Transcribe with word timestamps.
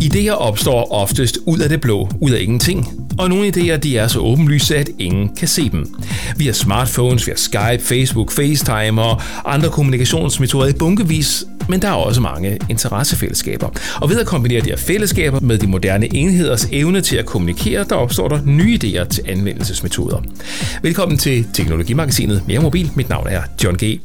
Ideer 0.00 0.32
opstår 0.32 0.92
oftest 0.92 1.38
ud 1.46 1.58
af 1.58 1.68
det 1.68 1.80
blå, 1.80 2.08
ud 2.20 2.30
af 2.30 2.40
ingenting. 2.40 2.86
Og 3.18 3.28
nogle 3.28 3.48
idéer 3.48 3.76
de 3.76 3.98
er 3.98 4.08
så 4.08 4.18
åbenlyse, 4.18 4.76
at 4.76 4.90
ingen 4.98 5.36
kan 5.36 5.48
se 5.48 5.68
dem. 5.70 5.94
Vi 6.36 6.46
har 6.46 6.52
smartphones, 6.52 7.26
vi 7.26 7.30
har 7.32 7.36
Skype, 7.36 7.84
Facebook, 7.84 8.32
FaceTime 8.32 9.02
og 9.02 9.20
andre 9.44 9.70
kommunikationsmetoder 9.70 10.66
i 10.66 10.72
bunkevis, 10.72 11.44
men 11.68 11.82
der 11.82 11.88
er 11.88 11.92
også 11.92 12.20
mange 12.20 12.58
interessefællesskaber. 12.70 13.68
Og 14.00 14.10
ved 14.10 14.20
at 14.20 14.26
kombinere 14.26 14.60
de 14.60 14.70
her 14.70 14.76
fællesskaber 14.76 15.40
med 15.40 15.58
de 15.58 15.66
moderne 15.66 16.14
enheders 16.14 16.68
evne 16.72 17.00
til 17.00 17.16
at 17.16 17.26
kommunikere, 17.26 17.84
der 17.84 17.94
opstår 17.94 18.28
der 18.28 18.40
nye 18.44 18.78
idéer 18.84 19.04
til 19.04 19.24
anvendelsesmetoder. 19.26 20.22
Velkommen 20.82 21.18
til 21.18 21.46
Teknologimagasinet 21.54 22.42
Mere 22.46 22.60
Mobil. 22.60 22.90
Mit 22.94 23.08
navn 23.08 23.26
er 23.28 23.42
John 23.64 23.76
G. 23.76 24.00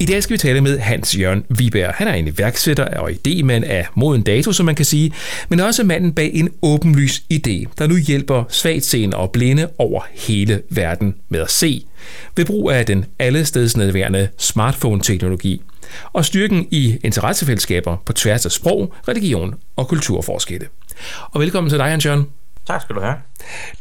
I 0.00 0.04
dag 0.04 0.22
skal 0.22 0.32
vi 0.32 0.38
tale 0.38 0.60
med 0.60 0.78
Hans 0.78 1.18
Jørgen 1.18 1.44
Viberg. 1.48 1.94
Han 1.94 2.08
er 2.08 2.12
en 2.12 2.28
iværksætter 2.28 2.84
og 2.84 3.10
idémand 3.10 3.64
af 3.64 3.86
moden 3.94 4.22
dato, 4.22 4.52
som 4.52 4.66
man 4.66 4.74
kan 4.74 4.84
sige, 4.84 5.12
men 5.48 5.60
også 5.60 5.84
manden 5.84 6.12
bag 6.12 6.30
en 6.34 6.50
åbenlys 6.62 7.22
idé, 7.32 7.64
der 7.78 7.86
nu 7.86 7.96
hjælper 7.96 8.44
svagtseende 8.48 9.16
og 9.16 9.30
blinde 9.30 9.68
over 9.78 10.02
hele 10.12 10.62
verden 10.70 11.14
med 11.28 11.40
at 11.40 11.50
se, 11.50 11.84
ved 12.36 12.44
brug 12.44 12.70
af 12.70 12.86
den 12.86 13.04
allestedsnedværende 13.18 14.28
smartphone-teknologi 14.38 15.62
og 16.12 16.24
styrken 16.24 16.68
i 16.70 16.98
interessefællesskaber 17.04 17.96
på 18.04 18.12
tværs 18.12 18.46
af 18.46 18.52
sprog, 18.52 18.94
religion 19.08 19.54
og 19.76 19.88
kulturforskelle. 19.88 20.66
Og 21.30 21.40
velkommen 21.40 21.70
til 21.70 21.78
dig, 21.78 21.86
Hans 21.86 22.06
Jørgen. 22.06 22.26
Tak 22.68 22.82
skal 22.82 22.96
du 22.96 23.00
have. 23.00 23.14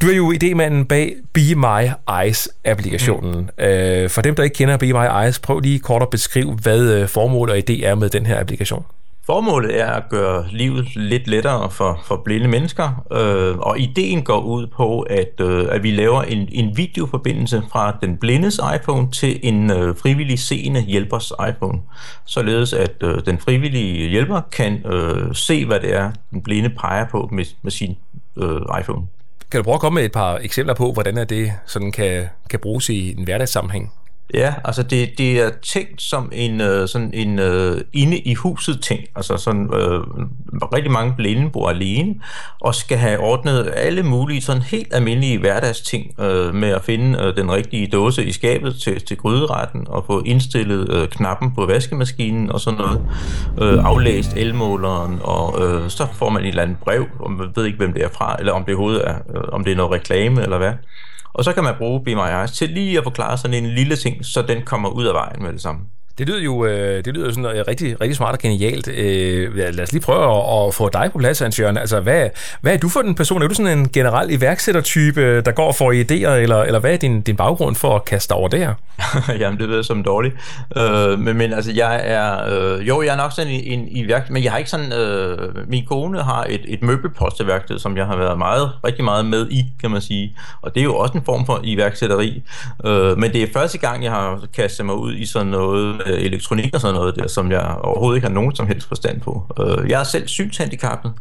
Du 0.01 0.07
er 0.07 0.15
jo 0.15 0.33
idémanden 0.33 0.87
bag 0.87 1.15
Be 1.33 1.55
My 1.55 1.89
Eyes-applikationen. 2.09 3.49
Mm. 3.57 3.63
Øh, 3.63 4.09
for 4.09 4.21
dem, 4.21 4.35
der 4.35 4.43
ikke 4.43 4.53
kender 4.53 4.77
Be 4.77 4.93
My 4.93 5.23
Eyes, 5.23 5.39
prøv 5.39 5.59
lige 5.59 5.79
kort 5.79 6.01
at 6.01 6.09
beskrive, 6.09 6.53
hvad 6.53 6.93
øh, 6.93 7.07
formålet 7.07 7.53
og 7.53 7.63
idé 7.69 7.85
er 7.85 7.95
med 7.95 8.09
den 8.09 8.25
her 8.25 8.39
applikation. 8.39 8.85
Formålet 9.25 9.79
er 9.79 9.91
at 9.91 10.09
gøre 10.09 10.45
livet 10.51 10.95
lidt 10.95 11.27
lettere 11.27 11.71
for, 11.71 12.01
for 12.05 12.21
blinde 12.25 12.47
mennesker, 12.47 13.05
øh, 13.11 13.57
og 13.57 13.79
ideen 13.79 14.23
går 14.23 14.39
ud 14.39 14.67
på, 14.67 15.01
at, 15.01 15.41
øh, 15.41 15.67
at 15.71 15.83
vi 15.83 15.91
laver 15.91 16.21
en, 16.21 16.47
en 16.51 16.77
videoforbindelse 16.77 17.63
fra 17.71 17.97
den 18.01 18.17
blindes 18.17 18.59
iPhone 18.75 19.11
til 19.11 19.39
en 19.43 19.71
øh, 19.71 19.95
frivillig 19.95 20.39
seende 20.39 20.81
hjælpers 20.81 21.31
iPhone, 21.49 21.79
således 22.25 22.73
at 22.73 22.95
øh, 23.01 23.25
den 23.25 23.37
frivillige 23.39 24.09
hjælper 24.09 24.41
kan 24.51 24.85
øh, 24.85 25.35
se, 25.35 25.65
hvad 25.65 25.79
det 25.79 25.95
er, 25.95 26.11
den 26.31 26.41
blinde 26.41 26.69
peger 26.69 27.05
på 27.11 27.29
med, 27.31 27.45
med 27.61 27.71
sin 27.71 27.97
øh, 28.37 28.79
iPhone. 28.79 29.07
Kan 29.51 29.57
du 29.57 29.63
prøve 29.63 29.75
at 29.75 29.81
komme 29.81 29.95
med 29.95 30.05
et 30.05 30.11
par 30.11 30.37
eksempler 30.37 30.73
på, 30.73 30.91
hvordan 30.91 31.17
er 31.17 31.23
det 31.23 31.53
sådan 31.65 31.91
kan, 31.91 32.27
kan 32.49 32.59
bruges 32.59 32.89
i 32.89 33.11
en 33.17 33.23
hverdagssammenhæng? 33.23 33.93
Ja, 34.33 34.53
altså 34.63 34.83
det, 34.83 35.17
det 35.17 35.41
er 35.41 35.49
tænkt 35.61 36.01
som 36.01 36.31
en 36.33 36.61
øh, 36.61 36.87
sådan 36.87 37.11
en 37.13 37.39
øh, 37.39 37.81
inde 37.93 38.17
i 38.17 38.33
huset 38.33 38.81
ting. 38.81 39.01
Altså 39.15 39.37
sådan 39.37 39.73
øh, 39.73 39.99
rigtig 40.73 40.91
mange 40.91 41.13
blinde 41.17 41.49
bor 41.49 41.69
alene 41.69 42.15
og 42.61 42.75
skal 42.75 42.97
have 42.97 43.19
ordnet 43.19 43.73
alle 43.75 44.03
mulige 44.03 44.41
sådan 44.41 44.61
helt 44.61 44.93
almindelige 44.93 45.39
hverdagsting 45.39 46.21
øh, 46.21 46.55
med 46.55 46.69
at 46.69 46.83
finde 46.83 47.23
øh, 47.23 47.35
den 47.35 47.51
rigtige 47.51 47.87
dåse 47.87 48.25
i 48.25 48.31
skabet 48.31 48.75
til, 48.75 49.05
til 49.05 49.17
gryderetten 49.17 49.87
og 49.87 50.03
få 50.07 50.23
indstillet 50.25 50.91
øh, 50.91 51.07
knappen 51.07 51.55
på 51.55 51.65
vaskemaskinen 51.65 52.51
og 52.51 52.59
sådan 52.59 52.79
noget. 52.79 53.01
Øh, 53.61 53.85
aflæst 53.85 54.33
elmåleren 54.37 55.19
og 55.23 55.65
øh, 55.65 55.89
så 55.89 56.07
får 56.13 56.29
man 56.29 56.41
et 56.43 56.47
eller 56.47 56.63
andet 56.63 56.77
brev, 56.77 57.05
og 57.19 57.31
man 57.31 57.47
ved 57.55 57.65
ikke 57.65 57.77
hvem 57.77 57.93
det 57.93 58.03
er 58.03 58.09
fra, 58.09 58.35
eller 58.39 58.53
om 58.53 58.65
det 58.65 58.75
overhovedet 58.75 59.07
er, 59.09 59.15
øh, 59.35 59.41
om 59.51 59.63
det 59.63 59.71
er 59.71 59.75
noget 59.75 59.91
reklame 59.91 60.43
eller 60.43 60.57
hvad. 60.57 60.73
Og 61.37 61.43
så 61.43 61.53
kan 61.53 61.63
man 61.63 61.75
bruge 61.77 62.03
Be 62.03 62.15
My 62.15 62.41
Eyes 62.41 62.51
til 62.51 62.69
lige 62.69 62.97
at 62.97 63.03
forklare 63.03 63.37
sådan 63.37 63.63
en 63.63 63.69
lille 63.69 63.95
ting, 63.95 64.25
så 64.25 64.41
den 64.41 64.61
kommer 64.65 64.89
ud 64.89 65.05
af 65.05 65.13
vejen 65.13 65.43
med 65.43 65.53
det 65.53 65.61
samme. 65.61 65.81
Det 66.17 66.27
lyder 66.27 66.41
jo 66.41 66.65
øh, 66.65 67.05
det 67.05 67.13
lyder 67.13 67.29
sådan 67.29 67.41
noget 67.41 67.67
rigtig, 67.67 68.01
rigtig 68.01 68.15
smart 68.15 68.33
og 68.33 68.39
genialt. 68.39 68.87
Øh, 68.87 69.55
lad 69.55 69.79
os 69.79 69.91
lige 69.91 70.01
prøve 70.01 70.37
at, 70.37 70.67
at 70.67 70.73
få 70.73 70.89
dig 70.89 71.09
på 71.11 71.17
plads, 71.17 71.39
Hans 71.39 71.59
Jørgen. 71.59 71.77
Altså, 71.77 71.99
hvad, 71.99 72.29
hvad 72.61 72.73
er 72.73 72.77
du 72.77 72.89
for 72.89 72.99
en 72.99 73.15
person? 73.15 73.41
Er 73.41 73.47
du 73.47 73.53
sådan 73.53 73.77
en 73.77 73.89
generel 73.89 74.31
iværksættertype, 74.31 75.41
der 75.41 75.51
går 75.51 75.71
for 75.71 75.91
idéer, 75.91 76.29
eller, 76.29 76.63
eller 76.63 76.79
hvad 76.79 76.93
er 76.93 76.97
din, 76.97 77.21
din 77.21 77.35
baggrund 77.35 77.75
for 77.75 77.95
at 77.95 78.05
kaste 78.05 78.31
over 78.31 78.47
der? 78.47 78.73
Jamen, 79.39 79.59
det 79.59 79.67
lyder 79.67 79.81
som 79.81 80.03
dårligt. 80.03 80.35
Øh, 80.77 81.19
men, 81.19 81.37
men 81.37 81.53
altså, 81.53 81.71
jeg 81.71 82.01
er... 82.03 82.37
Øh, 82.49 82.87
jo, 82.87 83.01
jeg 83.01 83.13
er 83.13 83.17
nok 83.17 83.31
sådan 83.31 83.51
en, 83.51 83.79
en 83.79 83.87
iværksætter, 83.87 84.33
men 84.33 84.43
jeg 84.43 84.51
har 84.51 84.57
ikke 84.57 84.69
sådan... 84.69 84.93
Øh, 84.93 85.69
min 85.69 85.85
kone 85.85 86.23
har 86.23 86.45
et, 86.49 86.61
et 86.67 86.83
møbelpostværksted, 86.83 87.79
som 87.79 87.97
jeg 87.97 88.05
har 88.05 88.17
været 88.17 88.37
meget, 88.37 88.71
rigtig 88.85 89.03
meget 89.03 89.25
med 89.25 89.47
i, 89.49 89.65
kan 89.81 89.91
man 89.91 90.01
sige. 90.01 90.37
Og 90.61 90.75
det 90.75 90.81
er 90.81 90.83
jo 90.83 90.95
også 90.95 91.13
en 91.13 91.23
form 91.25 91.45
for 91.45 91.59
iværksætteri. 91.63 92.43
Øh, 92.85 93.17
men 93.17 93.33
det 93.33 93.43
er 93.43 93.47
første 93.53 93.77
gang, 93.77 94.03
jeg 94.03 94.11
har 94.11 94.41
kastet 94.55 94.85
mig 94.85 94.95
ud 94.95 95.13
i 95.13 95.25
sådan 95.25 95.47
noget 95.47 96.06
Øh, 96.09 96.23
elektronik 96.23 96.73
og 96.73 96.81
sådan 96.81 96.95
noget 96.95 97.15
der, 97.15 97.27
som 97.27 97.51
jeg 97.51 97.75
overhovedet 97.83 98.17
ikke 98.17 98.27
har 98.27 98.33
nogen 98.33 98.55
som 98.55 98.67
helst 98.67 98.87
forstand 98.87 99.21
på. 99.21 99.43
Øh, 99.59 99.89
jeg 99.89 99.99
er 99.99 100.03
selv 100.03 100.27
synshandicappet, 100.27 101.13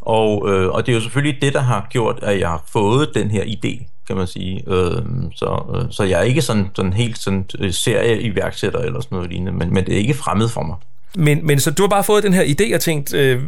og, 0.00 0.50
øh, 0.50 0.68
og 0.68 0.86
det 0.86 0.92
er 0.92 0.96
jo 0.96 1.02
selvfølgelig 1.02 1.42
det, 1.42 1.52
der 1.54 1.60
har 1.60 1.86
gjort, 1.90 2.18
at 2.22 2.40
jeg 2.40 2.48
har 2.48 2.62
fået 2.72 3.10
den 3.14 3.30
her 3.30 3.44
idé, 3.44 3.84
kan 4.06 4.16
man 4.16 4.26
sige. 4.26 4.64
Øh, 4.66 5.02
så, 5.34 5.62
øh, 5.74 5.84
så 5.90 6.04
jeg 6.04 6.18
er 6.18 6.24
ikke 6.24 6.42
sådan, 6.42 6.70
sådan 6.74 6.92
helt 6.92 7.18
sådan 7.18 7.46
øh, 7.58 7.72
serie 7.72 8.22
iværksætter 8.22 8.78
eller 8.78 9.00
sådan 9.00 9.16
noget 9.16 9.30
lignende, 9.30 9.52
men, 9.52 9.74
men 9.74 9.86
det 9.86 9.94
er 9.94 9.98
ikke 9.98 10.14
fremmed 10.14 10.48
for 10.48 10.62
mig. 10.62 10.76
Men, 11.16 11.46
men 11.46 11.60
så 11.60 11.70
du 11.70 11.82
har 11.82 11.88
bare 11.88 12.04
fået 12.04 12.22
den 12.22 12.32
her 12.32 12.44
idé 12.44 12.74
og 12.74 12.80
tænkt, 12.80 13.14
øh, 13.14 13.42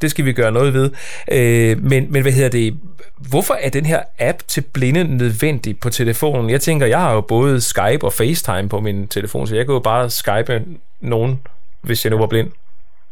det 0.00 0.10
skal 0.10 0.24
vi 0.24 0.32
gøre 0.32 0.52
noget 0.52 0.74
ved. 0.74 0.90
Øh, 1.32 1.82
men, 1.82 2.12
men 2.12 2.22
hvad 2.22 2.32
hedder 2.32 2.48
det? 2.48 2.76
Hvorfor 3.28 3.54
er 3.54 3.70
den 3.70 3.86
her 3.86 4.02
app 4.18 4.38
til 4.48 4.60
blinde 4.60 5.04
nødvendig 5.16 5.80
på 5.80 5.90
telefonen? 5.90 6.50
Jeg 6.50 6.60
tænker, 6.60 6.86
jeg 6.86 7.00
har 7.00 7.12
jo 7.12 7.20
både 7.20 7.60
Skype 7.60 8.04
og 8.04 8.12
FaceTime 8.12 8.68
på 8.68 8.80
min 8.80 9.08
telefon, 9.08 9.46
så 9.46 9.56
jeg 9.56 9.66
kan 9.66 9.72
jo 9.72 9.80
bare 9.80 10.10
Skype 10.10 10.62
nogen, 11.00 11.40
hvis 11.82 12.04
jeg 12.04 12.10
nu 12.10 12.18
var 12.18 12.26
blind. 12.26 12.50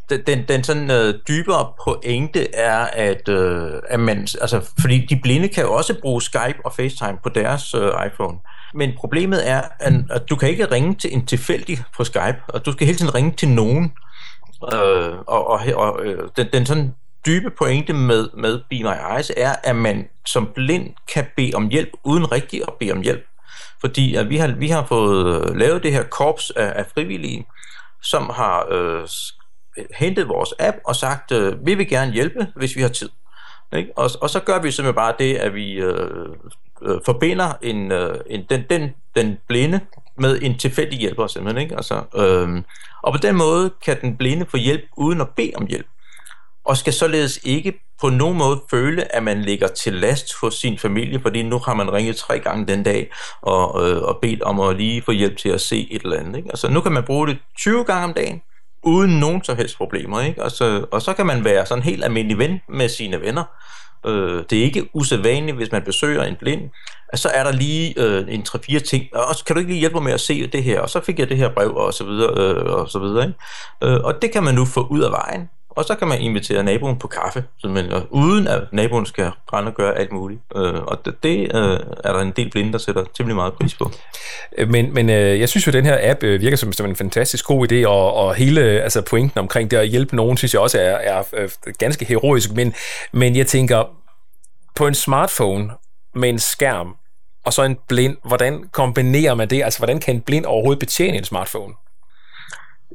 Den, 0.09 0.21
den, 0.27 0.43
den 0.47 0.63
sådan 0.63 0.91
øh, 0.91 1.13
dybere 1.27 1.67
pointe 1.83 2.55
er, 2.55 2.77
at, 2.93 3.29
øh, 3.29 3.71
at 3.89 3.99
man, 3.99 4.27
altså, 4.41 4.61
fordi 4.81 5.05
de 5.09 5.19
blinde 5.23 5.47
kan 5.47 5.63
jo 5.63 5.73
også 5.73 5.95
bruge 6.01 6.21
Skype 6.21 6.59
og 6.65 6.73
FaceTime 6.73 7.17
på 7.23 7.29
deres 7.29 7.73
øh, 7.73 7.91
iPhone. 8.07 8.37
Men 8.73 8.93
problemet 8.97 9.49
er, 9.49 9.61
at 10.09 10.29
du 10.29 10.35
kan 10.35 10.49
ikke 10.49 10.71
ringe 10.71 10.95
til 10.95 11.13
en 11.13 11.25
tilfældig 11.25 11.83
på 11.97 12.03
Skype, 12.03 12.41
og 12.47 12.65
du 12.65 12.71
skal 12.71 12.87
hele 12.87 12.97
tiden 12.97 13.15
ringe 13.15 13.31
til 13.31 13.49
nogen. 13.49 13.93
Øh, 14.73 15.17
og 15.27 15.47
og, 15.47 15.61
og 15.75 16.05
øh, 16.05 16.29
den, 16.37 16.47
den 16.53 16.65
sådan 16.65 16.95
dybe 17.25 17.49
pointe 17.49 17.93
med, 17.93 18.29
med 18.37 18.59
Be 18.69 18.75
My 18.75 19.15
Eyes 19.15 19.31
er, 19.37 19.55
at 19.63 19.75
man 19.75 20.09
som 20.25 20.51
blind 20.55 20.89
kan 21.13 21.25
bede 21.37 21.51
om 21.55 21.69
hjælp, 21.69 21.89
uden 22.03 22.31
rigtig 22.31 22.61
at 22.67 22.73
bede 22.79 22.91
om 22.91 23.01
hjælp. 23.01 23.23
Fordi 23.81 24.15
at 24.15 24.29
vi, 24.29 24.37
har, 24.37 24.47
vi 24.47 24.67
har 24.67 24.85
fået 24.85 25.57
lavet 25.57 25.83
det 25.83 25.91
her 25.91 26.03
korps 26.03 26.49
af, 26.49 26.73
af 26.75 26.85
frivillige, 26.93 27.45
som 28.01 28.29
har 28.29 28.67
øh, 28.71 29.07
hentet 29.95 30.27
vores 30.27 30.53
app 30.59 30.77
og 30.85 30.95
sagt, 30.95 31.31
øh, 31.31 31.65
vi 31.65 31.75
vil 31.75 31.87
gerne 31.87 32.11
hjælpe, 32.11 32.47
hvis 32.55 32.75
vi 32.75 32.81
har 32.81 32.89
tid. 32.89 33.09
Ikke? 33.75 33.91
Og, 33.95 34.09
og 34.21 34.29
så 34.29 34.39
gør 34.39 34.59
vi 34.61 34.71
simpelthen 34.71 34.95
bare 34.95 35.13
det, 35.19 35.35
at 35.35 35.55
vi 35.55 35.73
øh, 35.73 36.25
øh, 36.81 36.99
forbinder 37.05 37.53
en, 37.61 37.91
øh, 37.91 38.19
en, 38.27 38.45
den, 38.49 38.63
den, 38.69 38.89
den 39.15 39.37
blinde 39.47 39.79
med 40.17 40.39
en 40.41 40.57
tilfældig 40.57 40.99
hjælper 40.99 41.27
simpelthen. 41.27 41.63
Ikke? 41.63 41.75
Altså, 41.75 42.01
øh, 42.15 42.63
og 43.01 43.13
på 43.13 43.17
den 43.17 43.35
måde 43.35 43.71
kan 43.85 44.01
den 44.01 44.17
blinde 44.17 44.45
få 44.45 44.57
hjælp 44.57 44.83
uden 44.97 45.21
at 45.21 45.29
bede 45.29 45.51
om 45.55 45.67
hjælp 45.67 45.87
og 46.65 46.77
skal 46.77 46.93
således 46.93 47.39
ikke 47.43 47.73
på 48.01 48.09
nogen 48.09 48.37
måde 48.37 48.61
føle, 48.69 49.15
at 49.15 49.23
man 49.23 49.41
ligger 49.41 49.67
til 49.67 49.93
last 49.93 50.33
hos 50.41 50.55
sin 50.55 50.79
familie, 50.79 51.19
fordi 51.19 51.43
nu 51.43 51.59
har 51.59 51.73
man 51.73 51.93
ringet 51.93 52.15
tre 52.15 52.39
gange 52.39 52.67
den 52.67 52.83
dag 52.83 53.11
og, 53.41 53.89
øh, 53.89 54.01
og 54.01 54.19
bedt 54.21 54.41
om 54.41 54.59
at 54.59 54.75
lige 54.75 55.01
få 55.01 55.11
hjælp 55.11 55.37
til 55.37 55.49
at 55.49 55.61
se 55.61 55.87
et 55.91 56.01
eller 56.01 56.19
andet. 56.19 56.37
Ikke? 56.37 56.49
Altså 56.49 56.67
nu 56.71 56.81
kan 56.81 56.91
man 56.91 57.03
bruge 57.03 57.27
det 57.27 57.37
20 57.57 57.83
gange 57.83 58.03
om 58.03 58.13
dagen, 58.13 58.41
uden 58.83 59.19
nogen 59.19 59.43
som 59.43 59.57
helst 59.57 59.77
problemer. 59.77 60.21
Ikke? 60.21 60.43
Og, 60.43 60.51
så, 60.51 60.85
og 60.91 61.01
så 61.01 61.13
kan 61.13 61.25
man 61.25 61.43
være 61.43 61.65
sådan 61.65 61.79
en 61.79 61.85
helt 61.85 62.03
almindelig 62.03 62.37
ven 62.37 62.61
med 62.69 62.89
sine 62.89 63.21
venner. 63.21 63.43
Øh, 64.05 64.43
det 64.49 64.59
er 64.59 64.63
ikke 64.63 64.89
usædvanligt, 64.93 65.57
hvis 65.57 65.71
man 65.71 65.81
besøger 65.81 66.23
en 66.23 66.35
blind, 66.39 66.61
at 67.09 67.19
så 67.19 67.29
er 67.29 67.43
der 67.43 67.51
lige 67.51 67.93
øh, 67.97 68.25
en 68.29 68.43
tre-fire 68.43 68.79
ting, 68.79 69.03
og 69.13 69.35
så 69.35 69.45
kan 69.45 69.53
du 69.55 69.59
ikke 69.59 69.71
lige 69.71 69.79
hjælpe 69.79 69.95
mig 69.95 70.03
med 70.03 70.13
at 70.13 70.21
se 70.21 70.47
det 70.47 70.63
her, 70.63 70.79
og 70.79 70.89
så 70.89 71.01
fik 71.01 71.19
jeg 71.19 71.29
det 71.29 71.37
her 71.37 71.49
brev, 71.49 71.75
og 71.75 71.93
så 71.93 72.03
videre, 72.03 72.31
øh, 72.37 72.73
og 72.73 72.89
så 72.89 72.99
videre. 72.99 73.25
Ikke? 73.25 73.39
Øh, 73.83 74.03
og 74.03 74.21
det 74.21 74.31
kan 74.31 74.43
man 74.43 74.55
nu 74.55 74.65
få 74.65 74.87
ud 74.89 75.01
af 75.01 75.11
vejen, 75.11 75.49
og 75.75 75.85
så 75.85 75.95
kan 75.95 76.07
man 76.07 76.21
invitere 76.21 76.63
naboen 76.63 76.99
på 76.99 77.07
kaffe, 77.07 77.43
simpelthen, 77.61 78.03
uden 78.09 78.47
at 78.47 78.61
naboen 78.71 79.05
skal 79.05 79.31
rende 79.53 79.69
og 79.69 79.75
gøre 79.75 79.97
alt 79.97 80.11
muligt. 80.11 80.41
Øh, 80.55 80.73
og 80.73 81.05
det, 81.05 81.23
det 81.23 81.39
øh, 81.55 81.79
er 82.03 82.13
der 82.13 82.19
en 82.19 82.31
del 82.31 82.49
blinde, 82.49 82.71
der 82.71 82.77
sætter 82.77 83.03
temmelig 83.17 83.35
meget 83.35 83.53
pris 83.53 83.73
på. 83.73 83.91
Øh, 84.57 84.69
men, 84.69 84.93
men 84.93 85.09
øh, 85.09 85.39
jeg 85.39 85.49
synes 85.49 85.67
jo, 85.67 85.69
at 85.69 85.73
den 85.73 85.85
her 85.85 86.11
app 86.11 86.23
øh, 86.23 86.41
virker 86.41 86.57
som, 86.57 86.73
som 86.73 86.85
en 86.85 86.95
fantastisk 86.95 87.45
god 87.45 87.71
idé, 87.71 87.87
og, 87.87 88.13
og 88.13 88.35
hele 88.35 88.61
altså 88.61 89.01
pointen 89.01 89.39
omkring 89.39 89.71
det 89.71 89.77
at 89.77 89.87
hjælpe 89.87 90.15
nogen, 90.15 90.37
synes 90.37 90.53
jeg 90.53 90.61
også 90.61 90.79
er, 90.79 90.95
er, 90.95 91.23
er 91.33 91.71
ganske 91.79 92.05
heroisk. 92.05 92.51
Men, 92.51 92.73
men 93.11 93.35
jeg 93.35 93.47
tænker, 93.47 93.83
på 94.75 94.87
en 94.87 94.93
smartphone 94.93 95.69
med 96.15 96.29
en 96.29 96.39
skærm, 96.39 96.95
og 97.45 97.53
så 97.53 97.63
en 97.63 97.77
blind, 97.87 98.17
hvordan 98.25 98.63
kombinerer 98.71 99.35
man 99.35 99.49
det? 99.49 99.63
Altså, 99.63 99.79
hvordan 99.79 99.99
kan 99.99 100.15
en 100.15 100.21
blind 100.21 100.45
overhovedet 100.45 100.79
betjene 100.79 101.17
en 101.17 101.23
smartphone? 101.23 101.73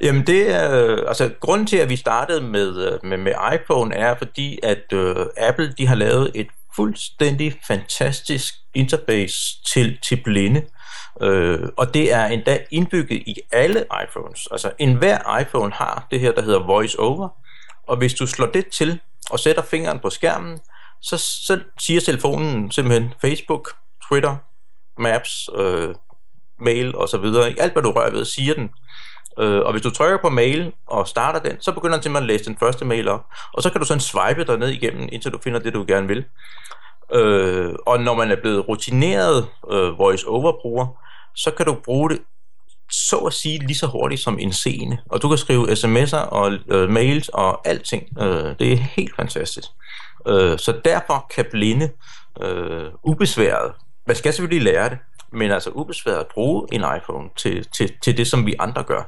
Jamen 0.03 0.27
det 0.27 0.55
er, 0.55 0.97
altså 1.09 1.31
grunden 1.41 1.67
til 1.67 1.77
at 1.77 1.89
vi 1.89 1.97
startede 1.97 2.41
med, 2.41 2.93
øh, 2.93 2.99
med, 3.03 3.17
med 3.19 3.33
iPhone 3.55 3.95
er 3.95 4.15
fordi 4.19 4.59
at 4.63 4.93
øh, 4.93 5.27
Apple 5.37 5.75
de 5.79 5.87
har 5.87 5.95
lavet 5.95 6.31
et 6.35 6.47
fuldstændig 6.77 7.61
fantastisk 7.67 8.55
interface 8.75 9.37
til, 9.73 9.99
til 10.03 10.23
blinde. 10.25 10.63
Øh, 11.23 11.69
og 11.77 11.95
det 11.95 12.13
er 12.13 12.27
endda 12.27 12.59
indbygget 12.71 13.23
i 13.27 13.37
alle 13.53 13.85
iPhones. 14.05 14.49
Altså 14.51 14.73
enhver 14.79 15.39
iPhone 15.41 15.73
har 15.73 16.07
det 16.11 16.21
her, 16.21 16.33
der 16.33 16.43
hedder 16.43 16.67
Voice 16.67 17.01
Over. 17.01 17.29
Og 17.89 17.97
hvis 17.97 18.15
du 18.15 18.27
slår 18.27 18.47
det 18.47 18.67
til 18.67 19.01
og 19.31 19.39
sætter 19.39 19.63
fingeren 19.63 19.99
på 19.99 20.11
skærmen, 20.11 20.59
så, 21.03 21.19
så 21.19 21.61
siger 21.81 22.01
telefonen 22.01 22.71
simpelthen 22.71 23.13
Facebook, 23.21 23.71
Twitter, 24.09 24.37
Maps, 24.99 25.49
øh, 25.57 25.95
mail 26.61 26.95
og 26.97 27.09
så 27.09 27.19
videre. 27.19 27.55
Alt 27.59 27.73
hvad 27.73 27.83
du 27.83 27.91
rører 27.91 28.11
ved, 28.11 28.25
siger 28.25 28.55
den. 28.55 28.71
Øh, 29.39 29.61
og 29.61 29.73
hvis 29.73 29.83
du 29.83 29.91
trykker 29.91 30.19
på 30.19 30.29
mail 30.29 30.73
og 30.87 31.09
starter 31.09 31.41
den, 31.41 31.61
så 31.61 31.73
begynder 31.73 31.97
den 31.97 32.03
simpelthen 32.03 32.31
at 32.31 32.35
læse 32.35 32.45
den 32.45 32.57
første 32.61 32.85
mail 32.85 33.09
op. 33.09 33.27
Og 33.53 33.63
så 33.63 33.71
kan 33.71 33.81
du 33.81 33.87
sådan 33.87 34.01
swipe 34.01 34.45
dig 34.45 34.59
ned 34.59 34.69
igennem, 34.69 35.09
indtil 35.13 35.33
du 35.33 35.39
finder 35.39 35.61
det, 35.61 35.75
du 35.75 35.85
gerne 35.89 36.09
vil. 36.09 36.25
Øh, 37.13 37.75
og 37.87 38.01
når 38.01 38.15
man 38.15 38.31
er 38.31 38.37
blevet 38.37 38.69
rutineret 38.69 39.49
øh, 39.71 39.99
voice-over-bruger, 39.99 40.87
så 41.35 41.51
kan 41.51 41.67
du 41.67 41.77
bruge 41.85 42.11
det 42.11 42.19
så 42.91 43.17
at 43.17 43.33
sige 43.33 43.67
lige 43.67 43.77
så 43.77 43.87
hurtigt 43.87 44.21
som 44.21 44.39
en 44.39 44.53
scene. 44.53 44.99
Og 45.11 45.23
du 45.23 45.29
kan 45.29 45.39
skrive 45.39 45.73
sms'er 45.73 46.29
og 46.29 46.53
øh, 46.69 46.91
mails 46.91 47.29
og 47.29 47.69
alting. 47.69 48.03
Øh, 48.21 48.55
det 48.59 48.73
er 48.73 48.77
helt 48.77 49.17
fantastisk. 49.17 49.69
Øh, 50.29 50.59
så 50.59 50.81
derfor 50.85 51.27
kan 51.35 51.45
blinde 51.51 51.91
øh, 52.43 52.87
ubesværet, 53.05 53.73
man 54.07 54.17
skal 54.17 54.33
selvfølgelig 54.33 54.73
lære 54.73 54.89
det, 54.89 54.99
men 55.33 55.51
altså 55.51 55.71
ubesværet 55.71 56.21
at 56.21 56.27
bruge 56.27 56.69
en 56.73 56.85
iPhone 56.97 57.29
til, 57.37 57.69
til, 57.69 57.93
til 58.03 58.17
det, 58.17 58.27
som 58.27 58.47
vi 58.47 58.55
andre 58.59 58.83
gør. 58.83 59.03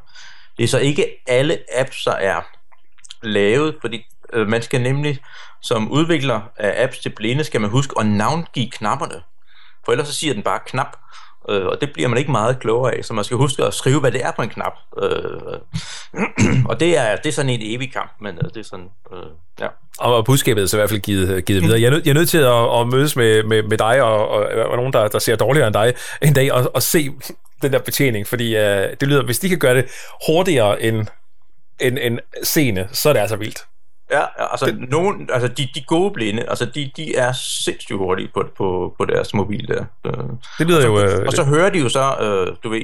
Det 0.59 0.65
er 0.65 0.69
så 0.69 0.79
ikke 0.79 1.07
alle 1.27 1.59
apps, 1.77 2.05
der 2.05 2.13
er 2.13 2.41
lavet, 3.23 3.77
fordi 3.81 4.07
øh, 4.33 4.49
man 4.49 4.63
skal 4.63 4.81
nemlig 4.81 5.19
som 5.63 5.91
udvikler 5.91 6.41
af 6.57 6.85
apps 6.85 6.99
til 6.99 7.11
blinde, 7.11 7.45
skal 7.45 7.61
man 7.61 7.71
huske 7.71 7.95
at 8.01 8.07
navngive 8.07 8.71
knapperne. 8.71 9.23
For 9.85 9.93
ellers 9.93 10.09
så 10.09 10.15
siger 10.15 10.35
den 10.35 10.43
bare 10.43 10.61
knap, 10.67 10.97
øh, 11.49 11.67
og 11.67 11.81
det 11.81 11.91
bliver 11.93 12.09
man 12.09 12.19
ikke 12.19 12.31
meget 12.31 12.61
klogere 12.61 12.95
af, 12.95 13.05
så 13.05 13.15
man 13.15 13.25
skal 13.25 13.37
huske 13.37 13.65
at 13.65 13.75
skrive, 13.75 14.01
hvad 14.01 14.13
det 14.13 14.25
er 14.25 14.31
på 14.31 14.43
en 14.43 14.49
knap. 14.49 14.73
Øh, 15.03 15.11
og 16.71 16.81
det 16.81 16.99
er, 16.99 17.17
det 17.17 17.27
er 17.27 17.33
sådan 17.33 17.51
en 17.51 17.61
evig 17.63 17.93
kamp, 17.93 18.13
men 18.21 18.35
øh, 18.35 18.45
det 18.45 18.57
er 18.57 18.65
sådan, 18.65 18.89
øh, 19.13 19.31
ja. 19.61 19.67
Og 19.99 20.25
budskabet 20.25 20.63
er 20.63 20.67
så 20.67 20.77
i 20.77 20.79
hvert 20.79 20.91
fald 20.91 21.01
givet, 21.01 21.29
øh, 21.29 21.43
givet 21.43 21.63
videre. 21.63 21.81
Jeg 21.81 21.87
er, 21.87 21.91
nød, 21.91 22.03
jeg 22.05 22.11
er 22.11 22.15
nødt 22.15 22.29
til 22.29 22.39
at, 22.39 22.81
at 22.81 22.89
mødes 22.89 23.17
med, 23.17 23.43
med, 23.43 23.63
med 23.63 23.79
dig 23.79 24.03
og, 24.03 24.29
og, 24.29 24.45
og 24.45 24.77
nogen, 24.77 24.93
der, 24.93 25.09
der 25.09 25.19
ser 25.19 25.37
dårligere 25.37 25.67
end 25.67 25.75
dig 25.75 25.95
en 26.23 26.33
dag, 26.33 26.53
og, 26.53 26.71
og 26.75 26.83
se 26.83 27.11
den 27.63 27.73
der 27.73 27.79
betjening, 27.79 28.27
fordi 28.27 28.57
øh, 28.57 28.91
det 29.01 29.09
lyder, 29.09 29.25
hvis 29.25 29.39
de 29.39 29.49
kan 29.49 29.59
gøre 29.59 29.75
det 29.75 29.87
hurtigere 30.27 30.83
end 30.83 31.07
en, 31.81 31.99
end 31.99 32.19
scene, 32.43 32.89
så 32.93 33.09
er 33.09 33.13
det 33.13 33.21
altså 33.21 33.37
vildt. 33.37 33.65
Ja, 34.13 34.23
altså, 34.51 34.67
det, 34.67 34.91
nogen, 34.91 35.31
altså 35.33 35.49
de, 35.49 35.69
de 35.75 35.81
gode 35.87 36.11
blinde, 36.11 36.43
altså 36.49 36.65
de, 36.65 36.91
de 36.97 37.17
er 37.17 37.33
sindssygt 37.33 37.99
hurtige 37.99 38.31
på, 38.35 38.45
på, 38.57 38.95
på 38.99 39.05
deres 39.05 39.35
mobil 39.35 39.69
der. 39.69 39.85
Øh, 40.07 40.13
det 40.59 40.67
lyder 40.67 40.77
og 40.77 40.83
så, 40.83 40.89
jo... 40.89 41.01
Øh, 41.01 41.27
og 41.27 41.33
så 41.33 41.45
hører 41.45 41.71
de 41.71 41.79
jo 41.79 41.89
så, 41.89 42.15
øh, 42.21 42.57
du 42.65 42.69
ved, 42.69 42.83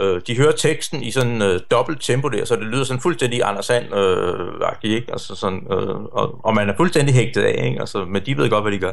øh, 0.00 0.20
de 0.26 0.36
hører 0.36 0.52
teksten 0.52 1.02
i 1.02 1.10
sådan 1.10 1.42
øh, 1.42 1.60
dobbelt 1.70 2.02
tempo 2.02 2.28
der, 2.28 2.44
så 2.44 2.56
det 2.56 2.64
lyder 2.64 2.84
sådan 2.84 3.00
fuldstændig 3.00 3.42
Anders 3.44 3.66
Sand 3.66 3.94
øh, 3.94 4.92
ikke? 4.94 5.12
Altså 5.12 5.34
sådan, 5.34 5.66
øh, 5.70 5.88
og, 5.88 6.40
og 6.44 6.54
man 6.54 6.68
er 6.68 6.76
fuldstændig 6.76 7.14
hægtet 7.14 7.42
af, 7.42 7.64
ikke? 7.66 7.80
Altså, 7.80 8.04
men 8.04 8.22
de 8.26 8.36
ved 8.36 8.50
godt, 8.50 8.64
hvad 8.64 8.72
de 8.72 8.78
gør. 8.78 8.92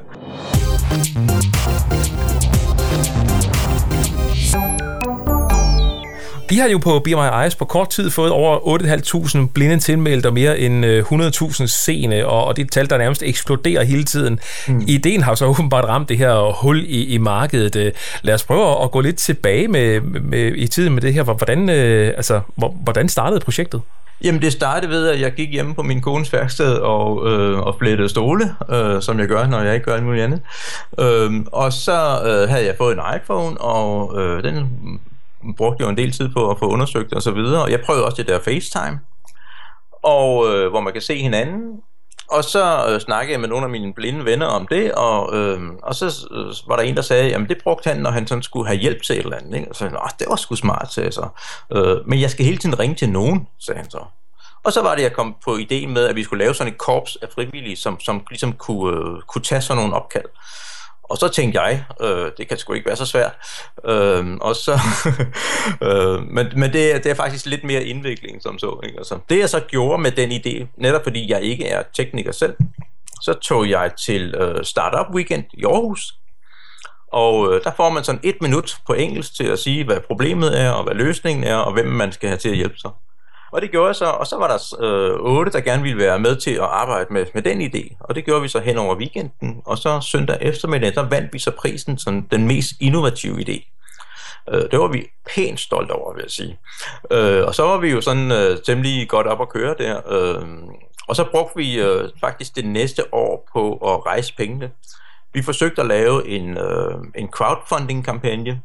Vi 6.49 6.57
har 6.57 6.67
jo 6.67 6.77
på 6.77 6.99
Be 6.99 7.09
My 7.09 7.43
Eyes 7.43 7.55
på 7.55 7.65
kort 7.65 7.89
tid 7.89 8.09
fået 8.09 8.31
over 8.31 8.79
8.500 9.45 9.51
blinde 9.53 9.79
tilmeldte 9.79 10.27
og 10.27 10.33
mere 10.33 10.59
end 10.59 10.85
100.000 10.85 11.61
øh, 11.61 11.67
seende, 11.67 12.25
og, 12.25 12.45
og 12.45 12.57
det 12.57 12.71
tal, 12.71 12.89
der 12.89 12.97
nærmest 12.97 13.23
eksploderer 13.23 13.83
hele 13.83 14.03
tiden. 14.03 14.39
Mm. 14.67 14.83
Ideen 14.87 15.21
har 15.21 15.35
så 15.35 15.45
åbenbart 15.45 15.85
ramt 15.85 16.09
det 16.09 16.17
her 16.17 16.61
hul 16.61 16.83
i, 16.87 17.05
i 17.05 17.17
markedet. 17.17 17.75
Øh, 17.75 17.91
lad 18.21 18.33
os 18.33 18.43
prøve 18.43 18.83
at 18.83 18.91
gå 18.91 19.01
lidt 19.01 19.15
tilbage 19.15 19.67
med, 19.67 20.01
med, 20.01 20.53
i 20.55 20.67
tiden 20.67 20.93
med 20.93 21.01
det 21.01 21.13
her. 21.13 21.23
Hvordan, 21.23 21.69
øh, 21.69 22.07
altså, 22.07 22.41
hvordan 22.83 23.09
startede 23.09 23.39
projektet? 23.39 23.81
Jamen 24.23 24.41
det 24.41 24.51
startede 24.51 24.91
ved, 24.91 25.07
at 25.07 25.21
jeg 25.21 25.33
gik 25.33 25.51
hjemme 25.51 25.75
på 25.75 25.83
min 25.83 26.01
kones 26.01 26.33
værksted 26.33 26.73
og, 26.73 27.31
øh, 27.31 27.59
og 27.59 27.75
flettede 27.79 28.09
stole, 28.09 28.55
øh, 28.69 29.01
som 29.01 29.19
jeg 29.19 29.27
gør, 29.27 29.47
når 29.47 29.61
jeg 29.61 29.73
ikke 29.73 29.85
gør 29.85 29.93
alt 29.93 30.03
muligt 30.03 30.23
andet. 30.23 30.41
Øh, 30.99 31.31
og 31.51 31.73
så 31.73 32.19
øh, 32.25 32.49
havde 32.49 32.65
jeg 32.65 32.75
fået 32.77 32.93
en 32.93 33.01
iPhone, 33.15 33.61
og 33.61 34.21
øh, 34.21 34.43
den 34.43 34.69
brugte 35.57 35.83
jo 35.83 35.89
en 35.89 35.97
del 35.97 36.11
tid 36.11 36.29
på 36.29 36.51
at 36.51 36.59
få 36.59 36.65
undersøgt 36.67 37.13
og 37.13 37.21
så 37.21 37.31
videre, 37.31 37.63
og 37.63 37.71
jeg 37.71 37.81
prøvede 37.85 38.05
også 38.05 38.21
det 38.21 38.27
der 38.27 38.39
FaceTime, 38.39 38.99
og 40.03 40.53
øh, 40.53 40.69
hvor 40.69 40.79
man 40.79 40.93
kan 40.93 41.01
se 41.01 41.21
hinanden, 41.21 41.81
og 42.29 42.43
så 42.43 42.85
øh, 42.89 42.99
snakkede 42.99 43.31
jeg 43.31 43.39
med 43.39 43.49
nogle 43.49 43.63
af 43.63 43.69
mine 43.69 43.93
blinde 43.93 44.25
venner 44.25 44.45
om 44.45 44.67
det, 44.67 44.91
og, 44.91 45.37
øh, 45.37 45.61
og 45.83 45.95
så 45.95 46.27
øh, 46.31 46.69
var 46.69 46.75
der 46.75 46.83
en, 46.83 46.95
der 46.95 47.01
sagde, 47.01 47.29
jamen 47.29 47.49
det 47.49 47.57
brugte 47.63 47.89
han, 47.89 47.97
når 47.97 48.11
han 48.11 48.27
sådan 48.27 48.43
skulle 48.43 48.67
have 48.67 48.79
hjælp 48.79 49.01
til 49.01 49.19
et 49.19 49.23
eller 49.23 49.37
andet. 49.37 49.55
Ikke? 49.55 49.69
Og 49.69 49.75
så 49.75 49.79
sagde 49.79 49.95
det 50.19 50.27
var 50.29 50.35
sgu 50.35 50.55
smart, 50.55 50.93
sagde 50.93 51.05
jeg 51.05 51.13
så. 51.13 51.27
Øh, 51.73 52.07
men 52.07 52.21
jeg 52.21 52.29
skal 52.29 52.45
hele 52.45 52.57
tiden 52.57 52.79
ringe 52.79 52.95
til 52.95 53.09
nogen, 53.09 53.47
sagde 53.59 53.81
han 53.81 53.89
så. 53.89 54.05
Og 54.63 54.73
så 54.73 54.81
var 54.81 54.95
det, 54.95 55.03
jeg 55.03 55.13
kom 55.13 55.35
på 55.45 55.57
ideen 55.57 55.93
med, 55.93 56.05
at 56.05 56.15
vi 56.15 56.23
skulle 56.23 56.43
lave 56.43 56.53
sådan 56.53 56.73
et 56.73 56.79
korps 56.79 57.17
af 57.21 57.27
frivillige, 57.35 57.75
som, 57.75 57.99
som 57.99 58.25
ligesom 58.29 58.53
kunne, 58.53 58.97
øh, 58.97 59.21
kunne 59.27 59.41
tage 59.41 59.61
sådan 59.61 59.81
nogle 59.81 59.95
opkald. 59.95 60.25
Og 61.03 61.17
så 61.17 61.27
tænkte 61.27 61.61
jeg, 61.61 61.83
øh, 62.01 62.31
det 62.37 62.47
kan 62.47 62.57
sgu 62.57 62.73
ikke 62.73 62.87
være 62.87 62.95
så 62.95 63.05
svært. 63.05 63.31
Øh, 63.85 64.37
og 64.41 64.55
så, 64.55 64.79
øh, 65.87 66.21
men 66.21 66.47
men 66.55 66.73
det, 66.73 66.95
er, 66.95 66.99
det 66.99 67.11
er 67.11 67.15
faktisk 67.15 67.45
lidt 67.45 67.63
mere 67.63 67.83
indvikling 67.83 68.41
som 68.41 68.59
så. 68.59 68.79
Ikke? 68.83 68.97
Altså, 68.97 69.19
det 69.29 69.39
jeg 69.39 69.49
så 69.49 69.59
gjorde 69.59 70.01
med 70.01 70.11
den 70.11 70.31
idé, 70.31 70.67
netop 70.77 71.03
fordi 71.03 71.31
jeg 71.31 71.41
ikke 71.41 71.67
er 71.67 71.83
tekniker 71.93 72.31
selv, 72.31 72.55
så 73.21 73.33
tog 73.33 73.69
jeg 73.69 73.91
til 74.05 74.35
øh, 74.35 74.65
Startup 74.65 75.15
Weekend 75.15 75.43
i 75.53 75.65
Aarhus. 75.65 76.13
Og 77.11 77.53
øh, 77.53 77.63
der 77.63 77.71
får 77.77 77.89
man 77.89 78.03
sådan 78.03 78.21
et 78.23 78.35
minut 78.41 78.77
på 78.87 78.93
engelsk 78.93 79.35
til 79.35 79.43
at 79.43 79.59
sige, 79.59 79.83
hvad 79.83 79.99
problemet 79.99 80.61
er, 80.61 80.71
og 80.71 80.83
hvad 80.83 80.95
løsningen 80.95 81.43
er, 81.43 81.55
og 81.55 81.73
hvem 81.73 81.87
man 81.87 82.11
skal 82.11 82.29
have 82.29 82.37
til 82.37 82.49
at 82.49 82.55
hjælpe 82.55 82.77
sig. 82.77 82.91
Og 83.53 83.61
det 83.61 83.71
gjorde 83.71 83.87
jeg 83.87 83.95
så, 83.95 84.05
og 84.05 84.27
så 84.27 84.37
var 84.37 84.47
der 84.47 84.75
øh, 84.79 85.19
otte, 85.19 85.51
der 85.51 85.61
gerne 85.61 85.83
ville 85.83 85.97
være 85.97 86.19
med 86.19 86.35
til 86.35 86.51
at 86.51 86.63
arbejde 86.63 87.13
med, 87.13 87.25
med 87.33 87.41
den 87.41 87.61
idé. 87.61 87.95
Og 87.99 88.15
det 88.15 88.25
gjorde 88.25 88.41
vi 88.41 88.47
så 88.47 88.59
hen 88.59 88.77
over 88.77 88.95
weekenden, 88.95 89.61
og 89.65 89.77
så 89.77 89.99
søndag 90.01 90.37
eftermiddag, 90.41 90.95
der 90.95 91.09
vandt 91.09 91.33
vi 91.33 91.39
så 91.39 91.51
prisen 91.51 91.97
som 91.97 92.21
den 92.21 92.47
mest 92.47 92.71
innovative 92.79 93.37
idé. 93.39 93.73
Øh, 94.49 94.61
det 94.71 94.79
var 94.79 94.87
vi 94.87 95.07
pænt 95.35 95.59
stolt 95.59 95.91
over, 95.91 96.13
vil 96.13 96.21
jeg 96.21 96.31
sige. 96.31 96.59
Øh, 97.11 97.45
og 97.45 97.55
så 97.55 97.63
var 97.63 97.77
vi 97.77 97.91
jo 97.91 98.01
sådan 98.01 98.31
øh, 98.31 98.57
temmelig 98.65 99.09
godt 99.09 99.27
op 99.27 99.41
at 99.41 99.49
køre 99.49 99.75
der. 99.77 100.01
Øh, 100.09 100.47
og 101.07 101.15
så 101.15 101.25
brugte 101.31 101.55
vi 101.55 101.79
øh, 101.79 102.09
faktisk 102.19 102.55
det 102.55 102.65
næste 102.65 103.13
år 103.13 103.49
på 103.53 103.73
at 103.73 104.05
rejse 104.05 104.35
pengene. 104.35 104.71
Vi 105.33 105.41
forsøgte 105.41 105.81
at 105.81 105.87
lave 105.87 106.27
en, 106.27 106.57
øh, 106.57 106.95
en 107.15 107.27
crowdfunding-kampagne, 107.27 108.61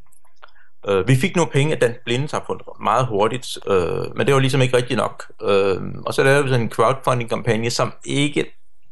Øh, 0.89 1.09
vi 1.09 1.17
fik 1.17 1.37
nogle 1.37 1.51
penge 1.51 1.75
af 1.75 1.81
den 1.81 1.95
blinde 2.05 2.29
samfund 2.29 2.61
meget 2.81 3.07
hurtigt, 3.07 3.59
øh, 3.67 4.17
men 4.17 4.27
det 4.27 4.35
var 4.35 4.41
ligesom 4.41 4.63
ikke 4.63 4.77
rigtigt 4.77 4.99
nok. 4.99 5.33
Øh, 5.43 5.77
og 6.07 6.15
så 6.15 6.23
lavede 6.23 6.45
vi 6.45 6.49
sådan 6.49 6.65
en 6.67 6.71
crowdfunding-kampagne, 6.71 7.71
som 7.71 7.93
ikke... 8.05 8.45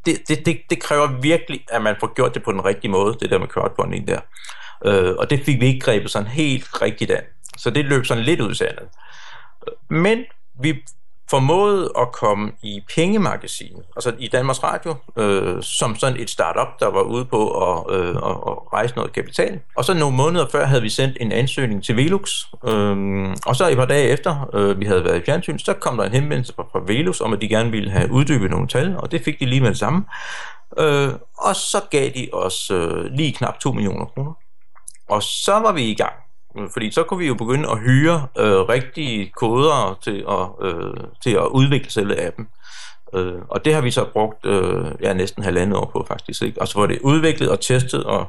Det, 0.05 0.21
det, 0.27 0.45
det, 0.45 0.61
det 0.69 0.79
kræver 0.81 1.07
virkelig, 1.21 1.65
at 1.71 1.81
man 1.81 1.95
får 1.99 2.13
gjort 2.13 2.33
det 2.33 2.43
på 2.43 2.51
den 2.51 2.65
rigtige 2.65 2.91
måde, 2.91 3.17
det 3.19 3.29
der 3.29 3.39
med 3.39 3.47
crowdfunding 3.47 4.07
der. 4.07 4.19
Øh, 4.85 5.15
og 5.17 5.29
det 5.29 5.45
fik 5.45 5.61
vi 5.61 5.65
ikke 5.65 5.79
grebet 5.79 6.11
sådan 6.11 6.27
helt 6.27 6.81
rigtigt 6.81 7.11
an. 7.11 7.23
Så 7.57 7.69
det 7.69 7.85
løb 7.85 8.05
sådan 8.05 8.23
lidt 8.23 8.41
ud 8.41 8.53
sandet. 8.53 8.87
Øh, 9.67 9.97
men 9.97 10.23
vi 10.61 10.83
formåede 11.29 11.91
at 11.97 12.11
komme 12.11 12.51
i 12.61 12.81
pengemagasinet, 12.95 13.83
altså 13.95 14.13
i 14.19 14.27
Danmarks 14.27 14.63
Radio, 14.63 14.95
øh, 15.17 15.63
som 15.63 15.95
sådan 15.95 16.19
et 16.19 16.29
startup, 16.29 16.79
der 16.79 16.87
var 16.87 17.01
ude 17.01 17.25
på 17.25 17.71
at, 17.71 17.95
øh, 17.95 18.09
at, 18.09 18.15
at 18.15 18.73
rejse 18.73 18.95
noget 18.95 19.13
kapital. 19.13 19.59
Og 19.77 19.85
så 19.85 19.93
nogle 19.93 20.17
måneder 20.17 20.47
før 20.51 20.65
havde 20.65 20.81
vi 20.81 20.89
sendt 20.89 21.17
en 21.21 21.31
ansøgning 21.31 21.83
til 21.83 21.95
Velux, 21.95 22.45
øh, 22.67 23.27
og 23.45 23.55
så 23.55 23.69
et 23.69 23.77
par 23.77 23.85
dage 23.85 24.07
efter, 24.07 24.49
øh, 24.53 24.79
vi 24.79 24.85
havde 24.85 25.03
været 25.03 25.21
i 25.21 25.25
fjernsyn, 25.25 25.59
så 25.59 25.73
kom 25.73 25.97
der 25.97 26.03
en 26.03 26.11
henvendelse 26.11 26.53
fra, 26.55 26.63
fra 26.71 26.81
Velux 26.85 27.21
om, 27.21 27.33
at 27.33 27.41
de 27.41 27.47
gerne 27.47 27.71
ville 27.71 27.91
have 27.91 28.11
uddybet 28.11 28.51
nogle 28.51 28.67
tal, 28.67 28.97
og 28.97 29.11
det 29.11 29.21
fik 29.21 29.39
de 29.39 29.45
lige 29.45 29.61
med 29.61 29.69
det 29.69 29.77
samme. 29.77 30.05
Øh, 30.77 31.09
og 31.37 31.55
så 31.55 31.81
gav 31.91 32.09
de 32.15 32.29
os 32.33 32.71
øh, 32.71 33.05
lige 33.05 33.33
knap 33.33 33.59
2 33.59 33.71
millioner 33.71 34.05
kroner. 34.05 34.33
Og 35.09 35.23
så 35.23 35.51
var 35.51 35.71
vi 35.71 35.83
i 35.83 35.95
gang. 35.95 36.13
Fordi 36.73 36.91
så 36.91 37.03
kunne 37.03 37.19
vi 37.19 37.27
jo 37.27 37.33
begynde 37.33 37.69
at 37.71 37.79
hyre 37.79 38.27
øh, 38.37 38.59
rigtige 38.59 39.31
koder 39.35 39.99
til 40.01 40.25
at, 40.29 40.67
øh, 40.67 40.93
til 41.23 41.31
at 41.31 41.47
udvikle 41.51 41.91
selve 41.91 42.21
appen. 42.27 42.47
Øh, 43.13 43.41
og 43.49 43.65
det 43.65 43.73
har 43.73 43.81
vi 43.81 43.91
så 43.91 44.05
brugt 44.13 44.45
øh, 44.45 44.85
ja, 45.01 45.13
næsten 45.13 45.43
halvandet 45.43 45.77
år 45.77 45.89
på 45.93 46.05
faktisk. 46.07 46.41
Ikke? 46.41 46.61
Og 46.61 46.67
så 46.67 46.79
var 46.79 46.87
det 46.87 46.99
udviklet 47.01 47.49
og 47.49 47.59
testet 47.59 48.03
og 48.03 48.19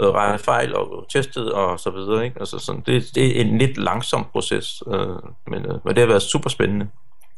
øh, 0.00 0.08
rettet 0.08 0.40
fejl 0.40 0.74
og 0.74 1.06
testet 1.12 1.52
og 1.52 1.80
så 1.80 1.90
videre. 1.90 2.24
Ikke? 2.24 2.40
Altså 2.40 2.58
sådan, 2.58 2.82
det, 2.86 3.14
det 3.14 3.36
er 3.36 3.40
en 3.40 3.58
lidt 3.58 3.76
langsom 3.76 4.26
proces, 4.32 4.82
øh, 4.86 5.16
men, 5.46 5.64
øh, 5.66 5.74
men 5.84 5.94
det 5.94 5.98
har 5.98 6.06
været 6.06 6.22
super 6.22 6.50
spændende. 6.50 6.88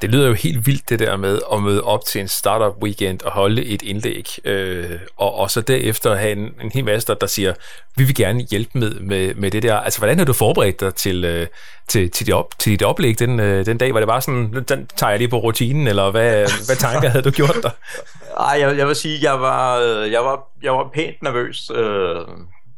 Det 0.03 0.11
lyder 0.11 0.29
jo 0.29 0.35
helt 0.35 0.67
vildt 0.67 0.89
det 0.89 0.99
der 0.99 1.17
med 1.17 1.41
at 1.53 1.63
møde 1.63 1.83
op 1.83 2.05
til 2.05 2.21
en 2.21 2.29
startup 2.29 2.83
weekend 2.83 3.23
og 3.23 3.33
holde 3.33 3.65
et 3.65 3.83
indlæg, 3.83 4.29
øh, 4.45 4.91
og, 5.17 5.35
og 5.35 5.51
så 5.51 5.61
derefter 5.61 6.15
have 6.15 6.33
en, 6.33 6.55
en 6.63 6.71
hel 6.75 6.85
masse, 6.85 7.15
der 7.21 7.27
siger, 7.27 7.55
vi 7.97 8.05
vil 8.05 8.15
gerne 8.15 8.41
hjælpe 8.51 8.79
med, 8.79 9.01
med, 9.01 9.35
med 9.35 9.51
det 9.51 9.63
der. 9.63 9.77
Altså, 9.77 9.99
hvordan 9.99 10.19
har 10.19 10.25
du 10.25 10.33
forberedt 10.33 10.81
dig 10.81 10.95
til, 10.95 11.25
øh, 11.25 11.47
til, 11.89 12.11
til, 12.11 12.27
dit, 12.27 12.35
op, 12.35 12.59
til 12.59 12.73
dit 12.73 12.83
oplæg 12.83 13.19
den, 13.19 13.41
øh, 13.41 13.67
den 13.67 13.79
dag? 13.79 13.95
Var 13.95 14.01
det 14.01 14.09
bare 14.09 14.23
sådan, 14.23 14.65
den 14.69 14.87
tager 14.97 15.11
jeg 15.11 15.19
lige 15.19 15.29
på 15.29 15.39
rutinen, 15.39 15.87
eller 15.87 16.11
hvad, 16.11 16.33
hvad 16.67 16.77
tanker 16.77 17.09
havde 17.09 17.25
du 17.25 17.31
gjort 17.31 17.57
der? 17.63 17.71
Ej, 18.49 18.61
jeg, 18.61 18.79
jeg 18.79 18.89
vil 18.89 18.97
sige, 18.97 19.19
jeg 19.23 19.41
var, 19.41 19.79
øh, 19.79 20.13
jeg 20.13 20.25
var, 20.25 20.49
jeg 20.63 20.73
var 20.73 20.91
pænt 20.95 21.23
nervøs. 21.23 21.71
Øh, 21.75 22.17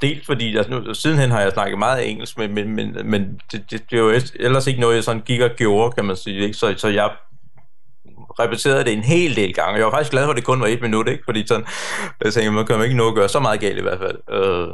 Dels 0.04 0.26
fordi, 0.26 0.56
altså 0.56 0.70
nu, 0.70 0.94
sidenhen 0.94 1.30
har 1.30 1.40
jeg 1.40 1.52
snakket 1.52 1.78
meget 1.78 2.10
engelsk, 2.10 2.38
men, 2.38 2.54
men, 2.54 2.76
men, 2.76 2.96
men 3.04 3.40
det, 3.52 3.64
det, 3.70 3.90
det 3.90 4.02
var 4.02 4.12
jo 4.12 4.20
ellers 4.34 4.66
ikke 4.66 4.80
noget, 4.80 4.94
jeg 4.94 5.04
sådan 5.04 5.22
gik 5.22 5.40
og 5.40 5.50
gjorde, 5.50 5.92
kan 5.92 6.04
man 6.04 6.16
sige. 6.16 6.40
Ikke? 6.40 6.54
Så, 6.54 6.74
så 6.76 6.88
jeg 6.88 7.10
repeterede 8.40 8.84
det 8.84 8.92
en 8.92 9.02
hel 9.02 9.36
del 9.36 9.54
gange. 9.54 9.76
Jeg 9.76 9.84
var 9.84 9.90
faktisk 9.90 10.10
glad 10.10 10.24
for, 10.24 10.30
at 10.30 10.36
det 10.36 10.44
kun 10.44 10.60
var 10.60 10.66
et 10.66 10.80
minut, 10.80 11.08
ikke? 11.08 11.22
fordi 11.24 11.46
sådan, 11.46 11.66
jeg 12.24 12.32
tænkte, 12.32 12.50
man 12.50 12.66
kan 12.66 12.82
ikke 12.82 12.96
nå 12.96 13.08
at 13.08 13.14
gøre 13.14 13.28
så 13.28 13.40
meget 13.40 13.60
galt 13.60 13.78
i 13.78 13.82
hvert 13.82 13.98
fald. 13.98 14.18
Øh, 14.30 14.68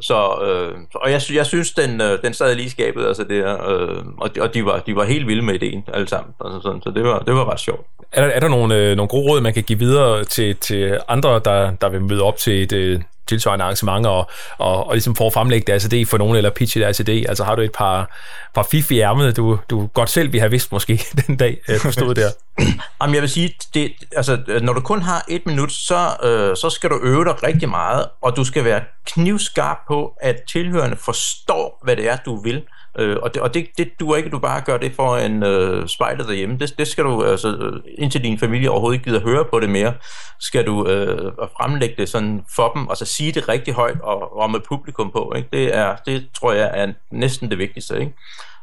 så, 0.00 0.38
øh, 0.42 0.78
og 0.94 1.10
jeg, 1.10 1.20
jeg 1.32 1.46
synes, 1.46 1.72
den, 1.72 2.00
øh, 2.00 2.22
den 2.22 2.34
sad 2.34 2.54
lige 2.54 2.66
i 2.66 2.68
skabet, 2.68 3.06
altså 3.06 3.24
det 3.24 3.36
her, 3.36 3.70
øh, 3.70 4.04
og, 4.18 4.34
de, 4.34 4.42
og 4.42 4.54
de, 4.54 4.64
var, 4.64 4.78
de 4.78 4.96
var 4.96 5.04
helt 5.04 5.26
vilde 5.26 5.42
med 5.42 5.54
ideen 5.54 5.84
alle 5.94 6.08
sammen, 6.08 6.34
altså 6.44 6.60
sådan, 6.60 6.82
så 6.82 6.90
det 6.90 7.04
var, 7.04 7.18
det 7.18 7.34
var 7.34 7.52
ret 7.52 7.60
sjovt. 7.60 7.86
Er 8.12 8.26
der, 8.26 8.28
er 8.28 8.40
der 8.40 8.48
nogle, 8.48 8.74
øh, 8.74 8.96
nogle 8.96 9.08
gode 9.08 9.30
råd, 9.30 9.40
man 9.40 9.54
kan 9.54 9.62
give 9.62 9.78
videre 9.78 10.24
til, 10.24 10.56
til 10.56 10.98
andre, 11.08 11.40
der, 11.44 11.70
der 11.70 11.88
vil 11.88 12.02
møde 12.02 12.22
op 12.22 12.36
til 12.36 12.62
et 12.62 12.72
øh, 12.72 13.00
tilsvarende 13.28 13.62
arrangement 13.62 14.06
og, 14.06 14.30
og, 14.58 14.86
og 14.86 14.94
ligesom 14.94 15.14
for 15.14 15.26
at 15.26 15.32
fremlægge 15.32 15.72
deres 15.72 15.84
idé 15.84 16.04
for 16.04 16.18
nogen, 16.18 16.36
eller 16.36 16.50
pitche 16.50 16.80
deres 16.80 17.00
idé? 17.00 17.12
Altså 17.28 17.44
har 17.44 17.54
du 17.54 17.62
et 17.62 17.72
par, 17.72 18.16
par 18.54 18.66
fif 18.70 18.90
i 18.90 19.00
ærmet, 19.00 19.36
du, 19.36 19.58
du 19.70 19.86
godt 19.86 20.10
selv 20.10 20.32
vi 20.32 20.38
have 20.38 20.50
vidst 20.50 20.72
måske 20.72 21.02
den 21.26 21.36
dag, 21.36 21.58
øh, 21.68 21.82
du 21.82 21.92
stod 21.92 22.14
der? 22.14 22.30
Jamen 23.02 23.14
jeg 23.14 23.22
vil 23.22 23.30
sige, 23.30 23.54
det, 23.74 23.92
altså, 24.16 24.58
når 24.62 24.72
du 24.72 24.80
kun 24.80 25.02
har 25.02 25.24
et 25.28 25.46
minut, 25.46 25.72
så, 25.72 26.16
øh, 26.22 26.56
så 26.56 26.70
skal 26.70 26.90
du 26.90 27.00
øve 27.02 27.24
dig 27.24 27.42
rigtig 27.42 27.68
meget, 27.68 28.06
og 28.22 28.36
du 28.36 28.44
skal 28.44 28.64
være 28.64 28.80
knivskarp 29.06 29.78
på, 29.88 30.12
at 30.20 30.36
tilhørende 30.48 30.96
forstår, 30.96 31.80
hvad 31.84 31.96
det 31.96 32.08
er, 32.08 32.16
du 32.16 32.42
vil. 32.42 32.62
Øh, 32.98 33.16
og 33.22 33.34
det, 33.34 33.42
og 33.42 33.54
det, 33.54 33.68
det 33.78 33.90
duer 34.00 34.16
ikke, 34.16 34.26
at 34.26 34.32
du 34.32 34.38
bare 34.38 34.60
gør 34.60 34.76
det 34.76 34.92
for 34.92 35.16
en 35.16 35.42
øh, 35.42 35.88
spejler 35.88 36.24
derhjemme. 36.24 36.58
Det, 36.58 36.78
det 36.78 36.88
skal 36.88 37.04
du, 37.04 37.24
altså, 37.24 37.80
indtil 37.98 38.24
din 38.24 38.38
familie 38.38 38.70
overhovedet 38.70 38.96
ikke 38.96 39.10
gider 39.10 39.20
høre 39.20 39.44
på 39.44 39.60
det 39.60 39.70
mere, 39.70 39.94
skal 40.40 40.66
du 40.66 40.86
øh, 40.86 41.32
fremlægge 41.56 41.94
det 41.98 42.08
sådan 42.08 42.44
for 42.56 42.72
dem, 42.74 42.88
og 42.88 42.96
så 42.96 43.04
sige 43.04 43.32
det 43.32 43.48
rigtig 43.48 43.74
højt 43.74 44.00
og, 44.02 44.38
og 44.38 44.50
med 44.50 44.60
publikum 44.68 45.10
på. 45.10 45.32
Ikke? 45.36 45.48
Det, 45.52 45.76
er, 45.76 45.96
det 46.06 46.28
tror 46.40 46.52
jeg 46.52 46.70
er 46.74 46.92
næsten 47.10 47.50
det 47.50 47.58
vigtigste. 47.58 48.00
Ikke? 48.00 48.12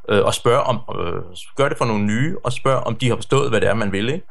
øh, 0.10 0.26
og 0.26 0.34
spørge 0.34 0.64
om, 0.64 0.80
øh, 1.00 1.22
gør 1.56 1.70
det 1.70 1.78
for 1.78 1.86
nogle 1.86 2.04
nye, 2.04 2.36
og 2.44 2.54
spørg 2.54 2.84
om 2.84 2.96
de 2.96 3.10
har 3.10 3.16
forstået, 3.16 3.50
hvad 3.50 3.62
det 3.62 3.70
er, 3.70 3.74
man 3.74 3.92
vil, 3.92 4.10
ikke? 4.10 4.26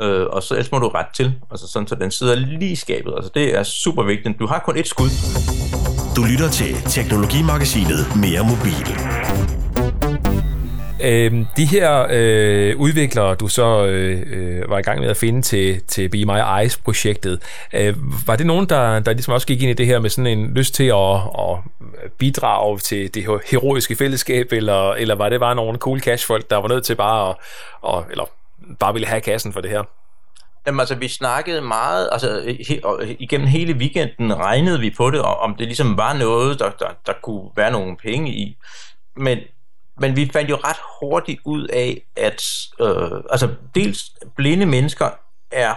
Øh, 0.00 0.26
og 0.26 0.42
så 0.42 0.54
ellers 0.54 0.72
må 0.72 0.78
du 0.78 0.88
ret 0.88 1.06
til, 1.14 1.34
altså 1.50 1.66
sådan, 1.66 1.88
så 1.88 1.94
den 1.94 2.10
sidder 2.10 2.34
lige 2.34 2.72
i 2.72 2.76
skabet, 2.76 3.14
altså 3.16 3.30
det 3.34 3.56
er 3.58 3.62
super 3.62 4.02
vigtigt. 4.02 4.38
Du 4.38 4.46
har 4.46 4.58
kun 4.58 4.76
et 4.76 4.88
skud. 4.88 5.10
Du 6.16 6.24
lytter 6.24 6.50
til 6.50 6.74
Teknologimagasinet 6.74 8.16
Mere 8.16 8.42
Mobil. 8.44 8.86
Øh, 11.02 11.46
de 11.56 11.64
her 11.64 12.06
øh, 12.10 12.76
udviklere, 12.76 13.34
du 13.34 13.48
så 13.48 13.86
øh, 13.86 14.22
øh, 14.26 14.70
var 14.70 14.78
i 14.78 14.82
gang 14.82 15.00
med 15.00 15.08
at 15.08 15.16
finde 15.16 15.42
til, 15.42 15.82
til 15.82 16.08
Be 16.08 16.24
My 16.24 16.60
Eyes-projektet, 16.60 17.42
øh, 17.72 17.94
var 18.26 18.36
det 18.36 18.46
nogen, 18.46 18.66
der, 18.68 19.00
der 19.00 19.12
ligesom 19.12 19.34
også 19.34 19.46
gik 19.46 19.62
ind 19.62 19.70
i 19.70 19.74
det 19.74 19.86
her 19.86 19.98
med 19.98 20.10
sådan 20.10 20.38
en 20.38 20.54
lyst 20.54 20.74
til 20.74 20.84
at, 20.84 21.14
at 21.14 21.58
bidrage 22.18 22.78
til 22.78 23.14
det 23.14 23.26
heroiske 23.50 23.96
fællesskab, 23.96 24.52
eller, 24.52 24.92
eller 24.92 25.14
var 25.14 25.28
det 25.28 25.40
bare 25.40 25.54
nogle 25.54 25.78
cool 25.78 26.00
cash-folk, 26.00 26.50
der 26.50 26.56
var 26.56 26.68
nødt 26.68 26.84
til 26.84 26.94
bare 26.94 27.28
at, 27.28 27.36
at 27.88 28.04
eller 28.10 28.24
bare 28.78 28.92
ville 28.92 29.08
have 29.08 29.20
kassen 29.20 29.52
for 29.52 29.60
det 29.60 29.70
her? 29.70 29.82
Jamen 30.66 30.80
altså, 30.80 30.94
vi 30.94 31.08
snakkede 31.08 31.60
meget, 31.60 32.08
altså 32.12 32.56
he, 32.68 32.80
øh, 33.00 33.16
igennem 33.18 33.46
hele 33.46 33.74
weekenden 33.74 34.38
regnede 34.38 34.80
vi 34.80 34.94
på 34.96 35.10
det, 35.10 35.22
og 35.22 35.36
om 35.38 35.54
det 35.54 35.66
ligesom 35.66 35.96
var 35.96 36.12
noget, 36.12 36.58
der, 36.58 36.70
der, 36.70 36.88
der 37.06 37.12
kunne 37.22 37.50
være 37.56 37.70
nogle 37.70 37.96
penge 37.96 38.30
i. 38.32 38.56
Men 39.16 39.38
men 40.00 40.16
vi 40.16 40.30
fandt 40.32 40.50
jo 40.50 40.56
ret 40.56 40.76
hurtigt 41.00 41.40
ud 41.44 41.66
af, 41.66 42.02
at 42.16 42.42
øh, 42.80 43.20
altså 43.30 43.54
dels 43.74 44.10
blinde 44.36 44.66
mennesker 44.66 45.10
er 45.50 45.74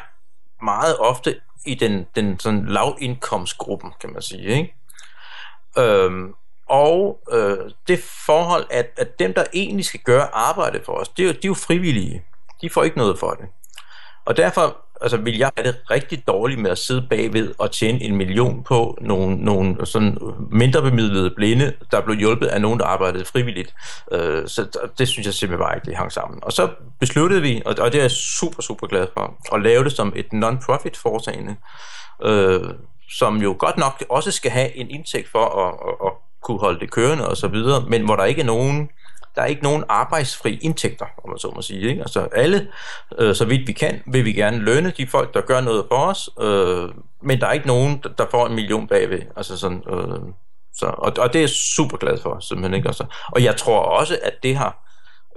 meget 0.64 0.98
ofte 0.98 1.36
i 1.66 1.76
den, 1.76 2.06
den 2.16 2.40
sådan 2.40 2.66
lavindkomstgruppen, 2.66 3.92
kan 4.02 4.14
man 4.14 4.22
sige. 4.22 4.48
Ikke? 4.48 4.76
Øhm, 5.78 6.34
og 6.70 7.20
øh, 7.32 7.58
det 7.88 8.04
forhold, 8.26 8.66
at, 8.70 8.92
at 8.98 9.20
dem, 9.20 9.34
der 9.34 9.44
egentlig 9.54 9.86
skal 9.86 10.00
gøre 10.00 10.36
arbejde 10.36 10.82
for 10.86 10.94
os, 10.94 11.10
det 11.10 11.24
er, 11.24 11.28
jo, 11.28 11.32
de 11.34 11.38
er 11.38 11.48
jo 11.48 11.54
frivillige. 11.54 12.24
De 12.62 12.70
får 12.70 12.84
ikke 12.84 12.98
noget 12.98 13.20
for 13.20 13.32
det. 13.32 13.46
Og 14.26 14.38
derfor 14.38 14.78
altså, 15.02 15.18
vil 15.18 15.38
jeg 15.38 15.52
have 15.58 15.68
det 15.68 15.76
rigtig 15.92 16.28
dårligt 16.28 16.62
med 16.62 16.72
at 16.72 16.78
sidde 16.78 17.08
bagved 17.10 17.54
og 17.58 17.72
tjene 17.72 18.04
en 18.04 18.16
million 18.16 18.64
på 18.64 18.98
nogle, 19.02 19.36
nogle 19.36 19.86
sådan 19.86 20.18
mindre 20.52 20.82
bemidlede 20.82 21.34
blinde, 21.36 21.74
der 21.92 22.02
blev 22.02 22.18
hjulpet 22.18 22.48
af 22.48 22.62
nogen, 22.62 22.80
der 22.80 22.86
arbejdede 22.86 23.26
frivilligt. 23.26 23.74
Øh, 24.12 24.48
så 24.48 24.88
det 24.98 25.08
synes 25.08 25.26
jeg 25.26 25.34
simpelthen 25.34 25.66
bare 25.66 25.76
ikke, 25.76 25.86
det 25.86 25.98
hang 25.98 26.12
sammen. 26.12 26.40
Og 26.44 26.52
så 26.52 26.70
besluttede 27.00 27.42
vi, 27.42 27.62
og, 27.66 27.76
og 27.80 27.92
det 27.92 27.98
er 27.98 28.04
jeg 28.04 28.12
super, 28.12 28.62
super 28.62 28.88
glad 28.88 29.08
for, 29.14 29.56
at 29.56 29.62
lave 29.62 29.84
det 29.84 29.92
som 29.92 30.14
et 30.16 30.34
non-profit 30.34 30.98
foretagende, 30.98 31.56
øh, 32.24 32.70
som 33.10 33.42
jo 33.42 33.56
godt 33.60 33.78
nok 33.78 34.04
også 34.10 34.32
skal 34.32 34.52
have 34.52 34.76
en 34.76 34.90
indtægt 34.90 35.32
for 35.32 35.46
at, 35.46 35.74
at, 35.88 36.08
at 36.08 36.12
kunne 36.44 36.60
holde 36.60 36.80
det 36.80 36.92
kørende 36.92 37.28
og 37.28 37.38
så 37.38 37.48
videre, 37.48 37.86
men 37.88 38.06
hvor 38.06 38.16
der 38.16 38.26
ikke 38.26 38.42
er 38.42 38.46
nogen 38.46 38.90
der 39.36 39.42
er 39.42 39.46
ikke 39.46 39.64
nogen 39.64 39.84
arbejdsfri 39.90 40.60
indtægter, 40.62 41.06
om 41.24 41.30
man 41.30 41.40
så 41.40 41.52
må 41.56 41.62
sige. 41.62 41.90
Ikke? 41.90 42.02
Altså 42.02 42.28
alle, 42.32 42.68
øh, 43.20 43.36
så 43.36 43.46
vidt 43.46 43.68
vi 43.68 43.74
kan, 43.74 44.02
vil 44.06 44.26
vi 44.26 44.34
gerne 44.34 44.58
lønne 44.58 44.94
de 44.98 45.08
folk, 45.08 45.34
der 45.34 45.42
gør 45.42 45.62
noget 45.62 45.86
for 45.92 45.98
os, 45.98 46.30
øh, 46.42 46.90
men 47.22 47.42
der 47.42 47.48
er 47.48 47.52
ikke 47.52 47.68
nogen, 47.68 48.04
der 48.18 48.26
får 48.32 48.48
en 48.48 48.56
million 48.56 48.88
bagved. 48.88 49.22
Altså 49.36 49.58
sådan, 49.58 49.84
øh, 49.90 50.20
så, 50.76 50.86
og, 50.86 51.14
og 51.18 51.34
det 51.34 51.36
er 51.36 51.44
jeg 51.44 51.50
super 51.50 51.98
glad 51.98 52.18
for, 52.22 52.40
simpelthen. 52.40 52.74
Ikke? 52.74 52.88
Altså, 52.88 53.06
og 53.26 53.44
jeg 53.44 53.56
tror 53.56 53.80
også, 53.80 54.20
at 54.24 54.34
det 54.44 54.56
har 54.56 54.84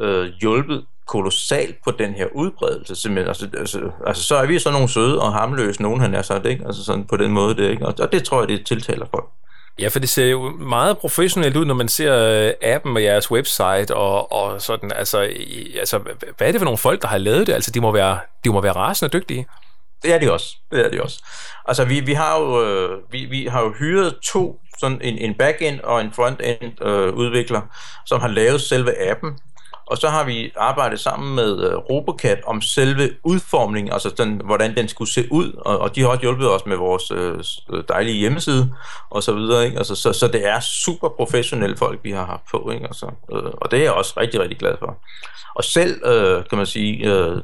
øh, 0.00 0.32
hjulpet 0.40 0.86
kolossalt 1.06 1.76
på 1.84 1.90
den 1.90 2.14
her 2.14 2.26
udbredelse, 2.34 2.96
simpelthen. 2.96 3.28
Altså, 3.28 3.48
altså, 3.58 3.90
altså 4.06 4.22
så 4.22 4.36
er 4.36 4.46
vi 4.46 4.58
så 4.58 4.70
nogle 4.70 4.88
søde 4.88 5.22
og 5.22 5.32
hamløse, 5.32 5.82
nogen 5.82 6.00
han 6.00 6.14
er 6.14 6.22
sagt, 6.22 6.46
ikke? 6.46 6.66
Altså 6.66 6.84
sådan 6.84 7.04
på 7.04 7.16
den 7.16 7.30
måde, 7.30 7.54
det, 7.56 7.70
ikke? 7.70 7.86
Og, 7.86 7.94
og 8.00 8.12
det 8.12 8.24
tror 8.24 8.40
jeg, 8.40 8.48
det 8.48 8.66
tiltaler 8.66 9.06
folk. 9.10 9.28
Ja, 9.78 9.88
for 9.88 9.98
det 9.98 10.08
ser 10.08 10.26
jo 10.26 10.50
meget 10.50 10.98
professionelt 10.98 11.56
ud, 11.56 11.64
når 11.64 11.74
man 11.74 11.88
ser 11.88 12.14
øh, 12.14 12.52
appen 12.62 12.96
og 12.96 13.02
jeres 13.02 13.30
website 13.30 13.94
og, 13.94 14.32
og 14.32 14.62
sådan. 14.62 14.92
Altså, 14.92 15.18
altså, 15.78 15.98
hvad 16.36 16.48
er 16.48 16.52
det 16.52 16.60
for 16.60 16.64
nogle 16.64 16.78
folk, 16.78 17.02
der 17.02 17.08
har 17.08 17.18
lavet 17.18 17.46
det? 17.46 17.52
Altså, 17.52 17.70
de 17.70 17.80
må 17.80 17.92
være, 17.92 18.18
de 18.44 18.50
må 18.50 18.60
være 18.60 18.72
rasende 18.72 19.18
dygtige. 19.18 19.46
Det 20.02 20.14
er 20.14 20.18
de 20.18 20.32
også. 20.32 20.56
Det 20.72 20.86
er 20.86 20.90
de 20.90 21.02
også. 21.02 21.22
Altså, 21.68 21.84
vi, 21.84 22.00
vi, 22.00 22.12
har 22.12 22.40
jo, 22.40 22.64
øh, 22.64 22.98
vi, 23.10 23.24
vi 23.24 23.46
har 23.46 23.62
jo 23.62 23.72
hyret 23.78 24.14
to, 24.24 24.60
sådan 24.80 25.00
en, 25.02 25.18
en 25.18 25.34
back-end 25.34 25.80
og 25.80 26.00
en 26.00 26.12
front-end 26.12 26.82
øh, 26.82 27.14
udvikler, 27.14 27.60
som 28.06 28.20
har 28.20 28.28
lavet 28.28 28.60
selve 28.60 29.10
appen. 29.10 29.38
Og 29.86 29.98
så 29.98 30.08
har 30.08 30.24
vi 30.24 30.52
arbejdet 30.56 31.00
sammen 31.00 31.34
med 31.34 31.70
øh, 31.70 31.76
Robocat 31.76 32.40
om 32.46 32.60
selve 32.60 33.10
udformningen, 33.24 33.92
altså 33.92 34.14
den, 34.18 34.40
hvordan 34.44 34.76
den 34.76 34.88
skulle 34.88 35.10
se 35.10 35.28
ud, 35.30 35.52
og, 35.52 35.78
og 35.78 35.96
de 35.96 36.00
har 36.00 36.08
også 36.08 36.20
hjulpet 36.20 36.50
os 36.50 36.66
med 36.66 36.76
vores 36.76 37.10
øh, 37.10 37.38
øh, 37.72 37.84
dejlige 37.88 38.16
hjemmeside 38.16 38.72
og 39.10 39.22
så 39.22 39.32
videre. 39.32 39.64
Ikke? 39.64 39.78
Altså, 39.78 39.94
så, 39.94 40.12
så 40.12 40.28
det 40.28 40.46
er 40.46 40.60
super 40.60 41.08
professionelle 41.08 41.76
folk, 41.76 42.00
vi 42.02 42.10
har 42.10 42.26
haft 42.26 42.42
på, 42.50 42.70
ikke? 42.70 42.86
Altså, 42.86 43.06
øh, 43.32 43.50
og 43.60 43.70
det 43.70 43.78
er 43.78 43.82
jeg 43.82 43.92
også 43.92 44.14
rigtig, 44.16 44.40
rigtig 44.40 44.58
glad 44.58 44.76
for. 44.78 44.98
Og 45.54 45.64
selv, 45.64 46.06
øh, 46.06 46.44
kan 46.48 46.58
man 46.58 46.66
sige, 46.66 47.12
øh, 47.12 47.42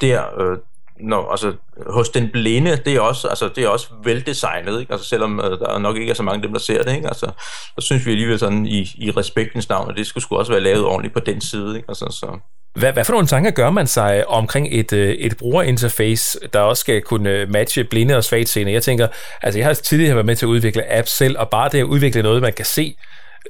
der, 0.00 0.40
øh, 0.40 0.58
når, 1.00 1.30
altså, 1.30 1.52
hos 1.86 2.08
den 2.08 2.30
blinde, 2.32 2.76
det 2.76 2.96
er 2.96 3.00
også, 3.00 3.28
altså, 3.28 3.50
det 3.56 3.64
er 3.64 3.68
også 3.68 3.88
veldesignet, 4.04 4.80
ikke? 4.80 4.92
Altså, 4.92 5.08
selvom 5.08 5.38
uh, 5.38 5.44
der 5.44 5.78
nok 5.78 5.96
ikke 5.96 6.10
er 6.10 6.14
så 6.14 6.22
mange 6.22 6.36
af 6.36 6.42
dem, 6.42 6.52
der 6.52 6.60
ser 6.60 6.82
det, 6.82 6.94
ikke? 6.94 7.08
Altså, 7.08 7.30
så 7.78 7.86
synes 7.86 8.06
vi 8.06 8.10
alligevel 8.10 8.38
sådan 8.38 8.66
i, 8.66 8.90
i 8.94 9.10
respektens 9.10 9.68
navn, 9.68 9.90
at 9.90 9.96
det 9.96 10.06
skulle, 10.06 10.24
skulle 10.24 10.40
også 10.40 10.52
være 10.52 10.60
lavet 10.60 10.84
ordentligt 10.84 11.14
på 11.14 11.20
den 11.20 11.40
side, 11.40 11.76
ikke? 11.76 11.88
Altså, 11.88 12.04
så. 12.20 12.38
Hvad, 12.74 12.92
hvad 12.92 13.04
for 13.04 13.12
nogle 13.12 13.26
tanker 13.26 13.50
gør 13.50 13.70
man 13.70 13.86
sig 13.86 14.28
omkring 14.28 14.68
et, 14.70 14.92
øh, 14.92 15.08
et 15.08 15.36
brugerinterface, 15.36 16.38
der 16.52 16.60
også 16.60 16.80
skal 16.80 17.02
kunne 17.02 17.30
øh, 17.30 17.50
matche 17.50 17.84
blinde 17.84 18.16
og 18.16 18.24
svagtseende? 18.24 18.72
Jeg 18.72 18.82
tænker, 18.82 19.08
altså 19.42 19.58
jeg 19.58 19.66
har 19.66 19.74
tidligere 19.74 20.14
været 20.14 20.26
med 20.26 20.36
til 20.36 20.46
at 20.46 20.50
udvikle 20.50 20.92
apps 20.92 21.10
selv, 21.10 21.38
og 21.38 21.50
bare 21.50 21.68
det 21.68 21.78
at 21.78 21.84
udvikle 21.84 22.22
noget, 22.22 22.42
man 22.42 22.52
kan 22.52 22.64
se, 22.64 22.96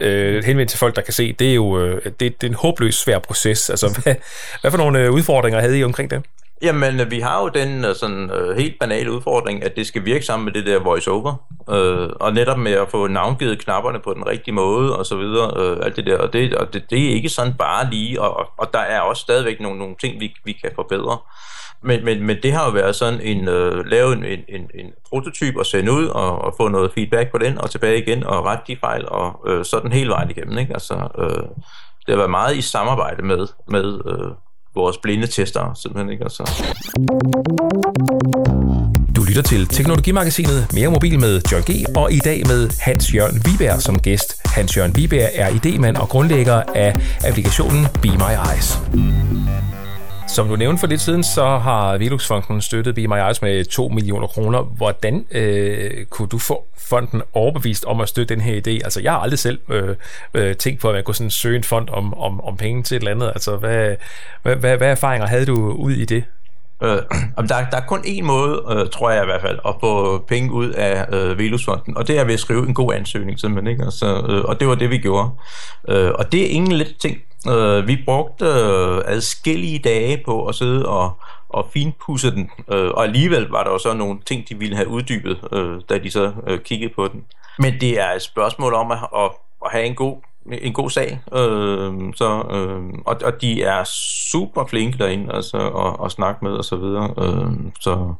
øh, 0.01 0.45
henvendt 0.45 0.71
til 0.71 0.79
folk, 0.79 0.97
der 0.97 1.03
kan 1.03 1.13
se, 1.13 1.33
det 1.33 1.51
er 1.51 1.55
jo 1.55 1.95
det, 1.95 2.21
det 2.21 2.43
er 2.43 2.47
en 2.47 2.55
håbløs 2.55 2.95
svær 2.95 3.19
proces. 3.19 3.71
Altså, 3.71 3.87
hvad, 4.03 4.15
hvad 4.61 4.71
for 4.71 4.79
nogle 4.79 5.13
udfordringer 5.13 5.61
havde 5.61 5.79
I 5.79 5.85
omkring 5.85 6.11
det? 6.11 6.23
Jamen, 6.63 7.01
øh, 7.01 7.11
vi 7.11 7.21
har 7.21 7.43
jo 7.43 7.49
den 7.49 7.85
øh, 7.85 7.95
sådan 7.95 8.31
øh, 8.31 8.57
helt 8.57 8.79
banale 8.81 9.13
udfordring, 9.13 9.65
at 9.65 9.77
det 9.77 9.87
skal 9.87 10.05
virke 10.05 10.25
sammen 10.25 10.45
med 10.45 10.53
det 10.53 10.67
der 10.67 10.79
voice-over, 10.79 11.35
øh, 11.71 12.09
og 12.21 12.33
netop 12.33 12.59
med 12.59 12.73
at 12.73 12.91
få 12.91 13.07
navngivet 13.07 13.59
knapperne 13.59 13.99
på 14.01 14.15
den 14.15 14.27
rigtige 14.27 14.55
måde, 14.55 14.99
og 14.99 15.07
så 15.07 15.17
videre, 15.17 15.53
øh, 15.57 15.87
alt 15.87 15.97
det 15.97 16.07
der, 16.07 16.19
og 16.19 16.33
det, 16.33 16.55
og 16.55 16.73
det, 16.75 16.91
det 16.91 17.07
er 17.07 17.15
ikke 17.15 17.29
sådan 17.29 17.55
bare 17.55 17.91
lige, 17.91 18.21
og, 18.21 18.47
og 18.59 18.71
der 18.73 18.79
er 18.79 19.01
også 19.01 19.21
stadigvæk 19.21 19.61
nogle, 19.61 19.79
nogle 19.79 19.95
ting, 20.01 20.21
vi, 20.21 20.35
vi 20.45 20.53
kan 20.53 20.71
forbedre. 20.75 21.19
Men, 21.83 22.05
men, 22.05 22.27
men 22.27 22.37
det 22.43 22.53
har 22.53 22.65
jo 22.65 22.71
været 22.71 22.97
sådan 22.97 23.21
en, 23.21 23.49
øh, 23.49 23.87
lave 23.87 24.13
en, 24.13 24.25
en, 24.25 24.41
en, 24.49 24.71
en 24.75 24.93
prototyp 25.09 25.57
og 25.57 25.67
sende 25.67 25.93
ud, 25.93 26.07
og, 26.07 26.39
og 26.39 26.55
få 26.57 26.69
noget 26.69 26.93
feedback 26.95 27.31
på 27.31 27.39
den, 27.39 27.59
og 27.59 27.71
tilbage 27.71 27.99
igen, 27.99 28.25
og 28.25 28.45
rette 28.45 28.65
de 28.67 28.77
fejl, 28.81 29.09
og 29.09 29.41
øh, 29.47 29.65
sådan 29.65 29.93
hele 29.93 30.11
vejen 30.11 30.31
igennem, 30.31 30.59
ikke? 30.59 30.73
Altså, 30.73 30.95
øh, 31.19 31.45
det 32.07 32.09
har 32.09 32.17
været 32.17 32.31
meget 32.31 32.57
i 32.57 32.61
samarbejde 32.61 33.23
med, 33.23 33.47
med 33.69 34.01
øh, 34.07 34.31
vores 34.75 34.99
blinde 34.99 35.27
tester, 35.27 35.75
simpelthen 35.75 36.13
ikke? 36.13 36.25
Altså. 36.25 36.65
Du 39.17 39.23
lytter 39.23 39.43
til 39.43 39.67
Teknologimagasinet 39.67 40.67
Mere 40.75 40.89
Mobil 40.91 41.19
med 41.19 41.41
John 41.53 41.63
G. 41.63 41.97
og 41.97 42.13
i 42.13 42.19
dag 42.19 42.43
med 42.47 42.71
Hans 42.81 43.15
Jørgen 43.15 43.43
Viberg 43.47 43.83
som 43.83 43.99
gæst. 43.99 44.41
Hans 44.45 44.77
Jørgen 44.77 44.97
Viberg 44.97 45.31
er 45.35 45.49
idemand 45.49 45.97
og 45.97 46.09
grundlægger 46.09 46.63
af 46.75 46.93
applikationen 47.25 47.87
Be 48.03 48.09
My 48.09 48.53
Eyes. 48.53 48.79
Som 50.27 50.49
du 50.49 50.57
nævnte 50.57 50.81
for 50.81 50.87
lidt 50.87 51.01
siden, 51.01 51.25
så 51.25 51.59
har 51.59 51.99
Veluxfonden 51.99 52.63
støttet 52.63 52.95
Be 52.95 53.07
My 53.07 53.15
Eyes 53.27 53.43
med 53.43 53.65
2 53.65 53.89
millioner 53.89 54.27
kroner. 54.27 54.63
Hvordan 54.63 55.27
øh, 55.31 56.07
kunne 56.07 56.29
du 56.29 56.39
få 56.39 56.67
fonden 56.79 57.23
overbevist 57.33 57.85
om 57.85 58.01
at 58.01 58.09
støtte 58.09 58.35
den 58.35 58.43
her 58.43 58.61
idé? 58.61 58.71
Altså, 58.71 59.01
jeg 59.03 59.13
har 59.13 59.19
aldrig 59.19 59.39
selv 59.39 59.59
øh, 59.69 59.97
øh, 60.35 60.57
tænkt 60.57 60.81
på, 60.81 60.89
at 60.89 60.95
man 60.95 61.05
kunne 61.05 61.15
sådan 61.15 61.31
søge 61.31 61.57
en 61.57 61.65
fond 61.65 61.89
om, 61.91 62.15
om, 62.15 62.41
om 62.41 62.57
penge 62.57 62.83
til 62.83 62.97
et 62.97 63.01
eller 63.01 63.11
andet. 63.11 63.27
Altså, 63.27 63.57
hvad, 63.57 63.97
hvad, 64.43 64.57
hvad, 64.57 64.77
hvad 64.77 64.89
erfaringer 64.89 65.27
havde 65.27 65.47
du 65.47 65.73
ud 65.73 65.93
i 65.93 66.05
det? 66.05 66.25
Øh, 66.83 66.99
der, 67.49 67.65
der 67.71 67.77
er 67.77 67.87
kun 67.87 68.01
én 68.01 68.23
måde, 68.23 68.63
øh, 68.71 68.91
tror 68.91 69.11
jeg 69.11 69.23
i 69.23 69.27
hvert 69.27 69.41
fald, 69.41 69.59
at 69.67 69.75
få 69.81 70.19
penge 70.19 70.53
ud 70.53 70.71
af 70.71 71.07
øh, 71.13 71.39
Velusfonden, 71.39 71.97
og 71.97 72.09
det 72.09 72.19
er 72.19 72.25
ved 72.25 72.35
at 72.35 72.41
skrive 72.41 72.69
en 72.69 72.75
god 72.75 72.95
ansøgning, 72.95 73.41
simpelthen. 73.41 73.73
Ikke? 73.73 73.85
Altså, 73.85 74.07
øh, 74.07 74.45
og 74.45 74.61
det 74.61 74.69
var 74.69 74.75
det, 74.75 74.91
vi 74.91 74.99
gjorde. 74.99 75.31
Øh, 75.89 76.11
og 76.11 76.33
det 76.33 76.43
er 76.43 76.49
ingen 76.49 76.73
lidt 76.73 77.01
ting. 77.01 77.19
Øh, 77.49 77.87
vi 77.87 78.03
brugte 78.05 78.45
øh, 78.45 79.03
adskillige 79.05 79.79
dage 79.79 80.23
på 80.25 80.47
at 80.47 80.55
sidde 80.55 80.89
og, 80.89 81.13
og 81.49 81.69
finpudse 81.73 82.31
den, 82.31 82.51
øh, 82.73 82.91
og 82.91 83.05
alligevel 83.05 83.49
var 83.49 83.65
der 83.65 83.71
jo 83.71 83.79
så 83.79 83.95
nogle 83.95 84.19
ting, 84.27 84.49
de 84.49 84.59
ville 84.59 84.77
have 84.77 84.89
uddybet, 84.89 85.39
øh, 85.53 85.81
da 85.89 85.99
de 85.99 86.11
så 86.11 86.33
øh, 86.47 86.61
kiggede 86.61 86.93
på 86.95 87.09
den. 87.09 87.25
Men 87.59 87.81
det 87.81 88.01
er 88.01 88.13
et 88.13 88.23
spørgsmål 88.23 88.75
om 88.75 88.91
at, 88.91 88.99
at, 89.17 89.31
at 89.65 89.71
have 89.71 89.85
en 89.85 89.95
god 89.95 90.17
en 90.53 90.73
god 90.73 90.91
sag. 90.91 91.21
Øh, 91.35 91.93
så, 92.17 92.43
øh, 92.51 92.83
og, 93.07 93.17
og 93.25 93.41
de 93.41 93.63
er 93.63 93.85
super 94.31 94.67
flinke 94.67 94.99
derinde 94.99 95.35
altså, 95.35 95.57
og, 95.57 96.01
og 96.01 96.11
snakke 96.11 96.45
med 96.45 96.53
og 96.53 96.65
så 96.65 96.77
videre. 96.77 97.15
Øh, 97.19 97.71
så, 97.81 98.15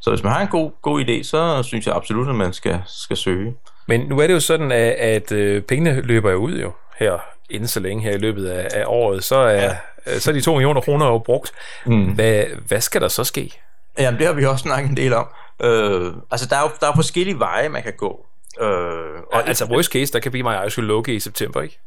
så 0.00 0.10
hvis 0.10 0.22
man 0.22 0.32
har 0.32 0.40
en 0.40 0.48
god, 0.48 0.70
god 0.82 1.04
idé, 1.04 1.22
så 1.22 1.62
synes 1.62 1.86
jeg 1.86 1.96
absolut, 1.96 2.28
at 2.28 2.34
man 2.34 2.52
skal, 2.52 2.82
skal 2.86 3.16
søge. 3.16 3.54
Men 3.88 4.00
nu 4.00 4.18
er 4.18 4.26
det 4.26 4.34
jo 4.34 4.40
sådan, 4.40 4.72
at, 4.72 4.92
at 4.92 5.32
øh, 5.32 5.62
pengene 5.62 6.00
løber 6.00 6.30
jo 6.30 6.36
ud 6.36 6.60
jo 6.60 6.72
her 6.98 7.18
inden 7.50 7.68
så 7.68 7.80
længe 7.80 8.02
her 8.02 8.12
i 8.12 8.18
løbet 8.18 8.46
af, 8.46 8.80
af 8.80 8.84
året, 8.86 9.24
så 9.24 9.36
er, 9.36 9.62
ja. 9.62 9.76
Øh, 10.06 10.20
så 10.20 10.30
er 10.30 10.34
de 10.34 10.40
2 10.40 10.54
millioner 10.54 10.80
kroner 10.80 11.06
jo 11.06 11.18
brugt. 11.18 11.52
Mm. 11.86 12.04
Hvad, 12.04 12.44
hvad 12.66 12.80
skal 12.80 13.00
der 13.00 13.08
så 13.08 13.24
ske? 13.24 13.60
Jamen, 13.98 14.18
det 14.18 14.26
har 14.26 14.34
vi 14.34 14.44
også 14.44 14.62
snakket 14.62 14.90
en 14.90 14.96
del 14.96 15.12
om. 15.12 15.28
Øh, 15.62 16.12
altså, 16.30 16.46
der 16.46 16.56
er 16.56 16.62
jo 16.62 16.70
der 16.80 16.90
er 16.90 16.94
forskellige 16.94 17.38
veje, 17.38 17.68
man 17.68 17.82
kan 17.82 17.92
gå. 17.96 18.26
Øh, 18.60 18.66
og 18.66 19.40
ja, 19.40 19.40
altså, 19.40 19.64
worst 19.64 19.92
case, 19.92 20.12
der 20.12 20.18
kan 20.18 20.30
blive 20.30 20.42
mig 20.42 20.72
skulle 20.72 20.88
lukke 20.88 21.14
i 21.14 21.20
september, 21.20 21.62
ikke? 21.62 21.80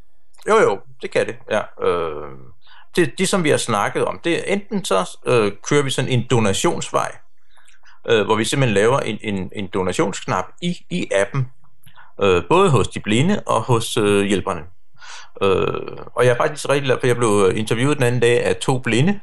Jo, 0.50 0.60
jo, 0.60 0.80
det 1.02 1.12
kan 1.12 1.26
det, 1.28 1.36
ja. 1.52 1.88
Øh, 1.88 2.30
det, 2.96 3.14
det, 3.18 3.30
som 3.30 3.44
vi 3.44 3.50
har 3.50 3.58
snakket 3.58 4.06
om, 4.06 4.20
det 4.24 4.38
er 4.38 4.54
enten 4.54 4.86
så 4.86 5.18
øh, 5.26 5.52
kører 5.70 5.84
vi 5.84 5.90
sådan 5.90 6.12
en 6.12 6.28
donationsvej, 6.32 7.16
øh, 8.10 8.26
hvor 8.26 8.36
vi 8.36 8.44
simpelthen 8.44 8.74
laver 8.74 9.00
en, 9.00 9.18
en, 9.22 9.52
en 9.56 9.68
donationsknap 9.68 10.46
i, 10.62 10.86
i 10.90 11.08
appen, 11.16 11.52
øh, 12.22 12.44
både 12.50 12.70
hos 12.70 12.88
de 12.88 13.00
blinde 13.00 13.42
og 13.46 13.62
hos 13.62 13.98
øh, 13.98 14.26
hjælperne. 14.26 14.62
Øh, 15.42 15.98
og 16.16 16.26
jeg 16.26 16.32
er 16.32 16.38
faktisk 16.38 16.70
rigtig 16.70 16.86
glad, 16.86 16.98
for 17.00 17.08
jeg 17.08 17.16
blev 17.16 17.52
interviewet 17.56 17.98
den 17.98 18.06
anden 18.06 18.22
dag 18.22 18.46
af 18.46 18.56
to 18.56 18.78
blinde, 18.78 19.20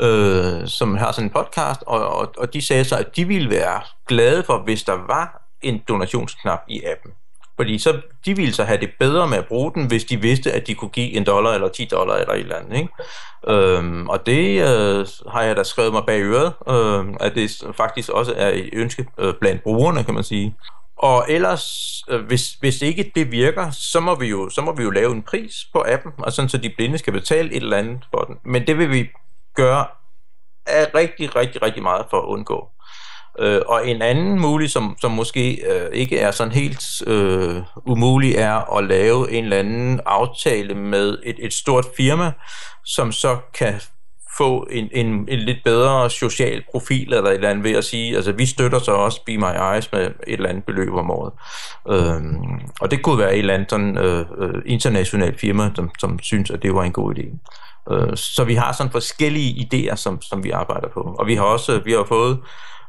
øh, 0.00 0.66
som 0.66 0.96
har 0.96 1.12
sådan 1.12 1.26
en 1.26 1.30
podcast, 1.30 1.82
og, 1.86 2.08
og, 2.08 2.32
og 2.38 2.54
de 2.54 2.62
sagde 2.62 2.84
så, 2.84 2.96
at 2.96 3.16
de 3.16 3.24
ville 3.24 3.50
være 3.50 3.80
glade 4.08 4.42
for, 4.42 4.58
hvis 4.58 4.82
der 4.82 5.06
var 5.06 5.42
en 5.62 5.82
donationsknap 5.88 6.60
i 6.68 6.82
appen. 6.82 7.12
Fordi 7.56 7.78
så, 7.78 8.00
de 8.24 8.36
ville 8.36 8.52
så 8.52 8.64
have 8.64 8.80
det 8.80 8.90
bedre 8.98 9.28
med 9.28 9.38
at 9.38 9.46
bruge 9.46 9.72
den, 9.74 9.86
hvis 9.86 10.04
de 10.04 10.20
vidste, 10.20 10.52
at 10.52 10.66
de 10.66 10.74
kunne 10.74 10.88
give 10.88 11.12
en 11.12 11.26
dollar 11.26 11.50
eller 11.50 11.68
10 11.68 11.84
dollar 11.84 12.14
eller 12.14 12.32
et 12.32 12.40
eller 12.40 12.56
andet. 12.56 12.76
Ikke? 12.76 12.88
Øhm, 13.48 14.08
og 14.08 14.26
det 14.26 14.62
øh, 14.62 15.06
har 15.32 15.42
jeg 15.42 15.56
da 15.56 15.62
skrevet 15.62 15.92
mig 15.92 16.02
bag 16.06 16.20
øret, 16.20 16.52
øh, 16.68 17.14
at 17.20 17.34
det 17.34 17.62
faktisk 17.76 18.08
også 18.08 18.34
er 18.36 18.48
et 18.48 18.70
ønske 18.72 19.06
øh, 19.18 19.34
blandt 19.40 19.62
brugerne, 19.62 20.04
kan 20.04 20.14
man 20.14 20.24
sige. 20.24 20.54
Og 20.98 21.26
ellers, 21.28 21.64
øh, 22.08 22.24
hvis, 22.24 22.52
hvis 22.52 22.82
ikke 22.82 23.12
det 23.14 23.30
virker, 23.30 23.70
så 23.70 24.00
må, 24.00 24.14
vi 24.14 24.26
jo, 24.26 24.50
så 24.50 24.60
må 24.60 24.72
vi 24.72 24.82
jo 24.82 24.90
lave 24.90 25.12
en 25.12 25.22
pris 25.22 25.54
på 25.72 25.84
appen, 25.88 26.12
og 26.18 26.32
sådan, 26.32 26.48
så 26.48 26.58
de 26.58 26.74
blinde 26.76 26.98
skal 26.98 27.12
betale 27.12 27.50
et 27.50 27.62
eller 27.62 27.76
andet 27.76 28.00
for 28.10 28.20
den. 28.20 28.36
Men 28.44 28.66
det 28.66 28.78
vil 28.78 28.90
vi 28.90 29.08
gøre 29.54 29.86
er 30.66 30.94
rigtig, 30.94 31.36
rigtig, 31.36 31.62
rigtig 31.62 31.82
meget 31.82 32.06
for 32.10 32.16
at 32.16 32.24
undgå. 32.24 32.68
Øh, 33.38 33.62
og 33.66 33.88
en 33.88 34.02
anden 34.02 34.40
mulig, 34.40 34.70
som, 34.70 34.96
som 35.00 35.10
måske 35.10 35.64
øh, 35.70 35.90
ikke 35.92 36.18
er 36.18 36.30
sådan 36.30 36.52
helt 36.52 36.82
øh, 37.06 37.62
umulig, 37.86 38.34
er 38.34 38.76
at 38.76 38.84
lave 38.84 39.32
en 39.32 39.44
eller 39.44 39.58
anden 39.58 40.00
aftale 40.06 40.74
med 40.74 41.18
et, 41.22 41.36
et 41.38 41.52
stort 41.52 41.84
firma, 41.96 42.32
som 42.84 43.12
så 43.12 43.36
kan 43.54 43.80
få 44.38 44.66
en, 44.70 44.88
en, 44.92 45.06
en 45.28 45.38
lidt 45.38 45.58
bedre 45.64 46.10
social 46.10 46.62
profil 46.70 47.12
eller 47.12 47.30
et 47.30 47.34
eller 47.34 47.50
andet 47.50 47.64
ved 47.64 47.72
at 47.72 47.84
sige, 47.84 48.16
altså 48.16 48.32
vi 48.32 48.46
støtter 48.46 48.78
så 48.78 48.92
også 48.92 49.20
Be 49.26 49.36
My 49.36 49.72
Eyes 49.72 49.92
med 49.92 50.00
et 50.00 50.12
eller 50.26 50.48
andet 50.48 50.64
beløb 50.64 50.94
om 50.94 51.10
året. 51.10 51.32
Øhm, 51.88 52.60
og 52.80 52.90
det 52.90 53.02
kunne 53.02 53.18
være 53.18 53.32
et 53.32 53.38
eller 53.38 53.54
andet 53.54 53.70
sådan, 53.70 53.98
øh, 53.98 54.26
øh 54.38 54.62
internationalt 54.66 55.40
firma, 55.40 55.70
som, 55.74 55.90
som 55.98 56.18
synes, 56.18 56.50
at 56.50 56.62
det 56.62 56.74
var 56.74 56.82
en 56.82 56.92
god 56.92 57.14
idé. 57.14 57.26
Øh, 57.94 58.16
så 58.16 58.44
vi 58.44 58.54
har 58.54 58.72
sådan 58.72 58.92
forskellige 58.92 59.66
idéer, 59.66 59.96
som, 59.96 60.22
som 60.22 60.44
vi 60.44 60.50
arbejder 60.50 60.88
på. 60.88 61.16
Og 61.18 61.26
vi 61.26 61.34
har 61.34 61.44
også 61.44 61.80
vi 61.84 61.92
har 61.92 62.04
fået 62.08 62.38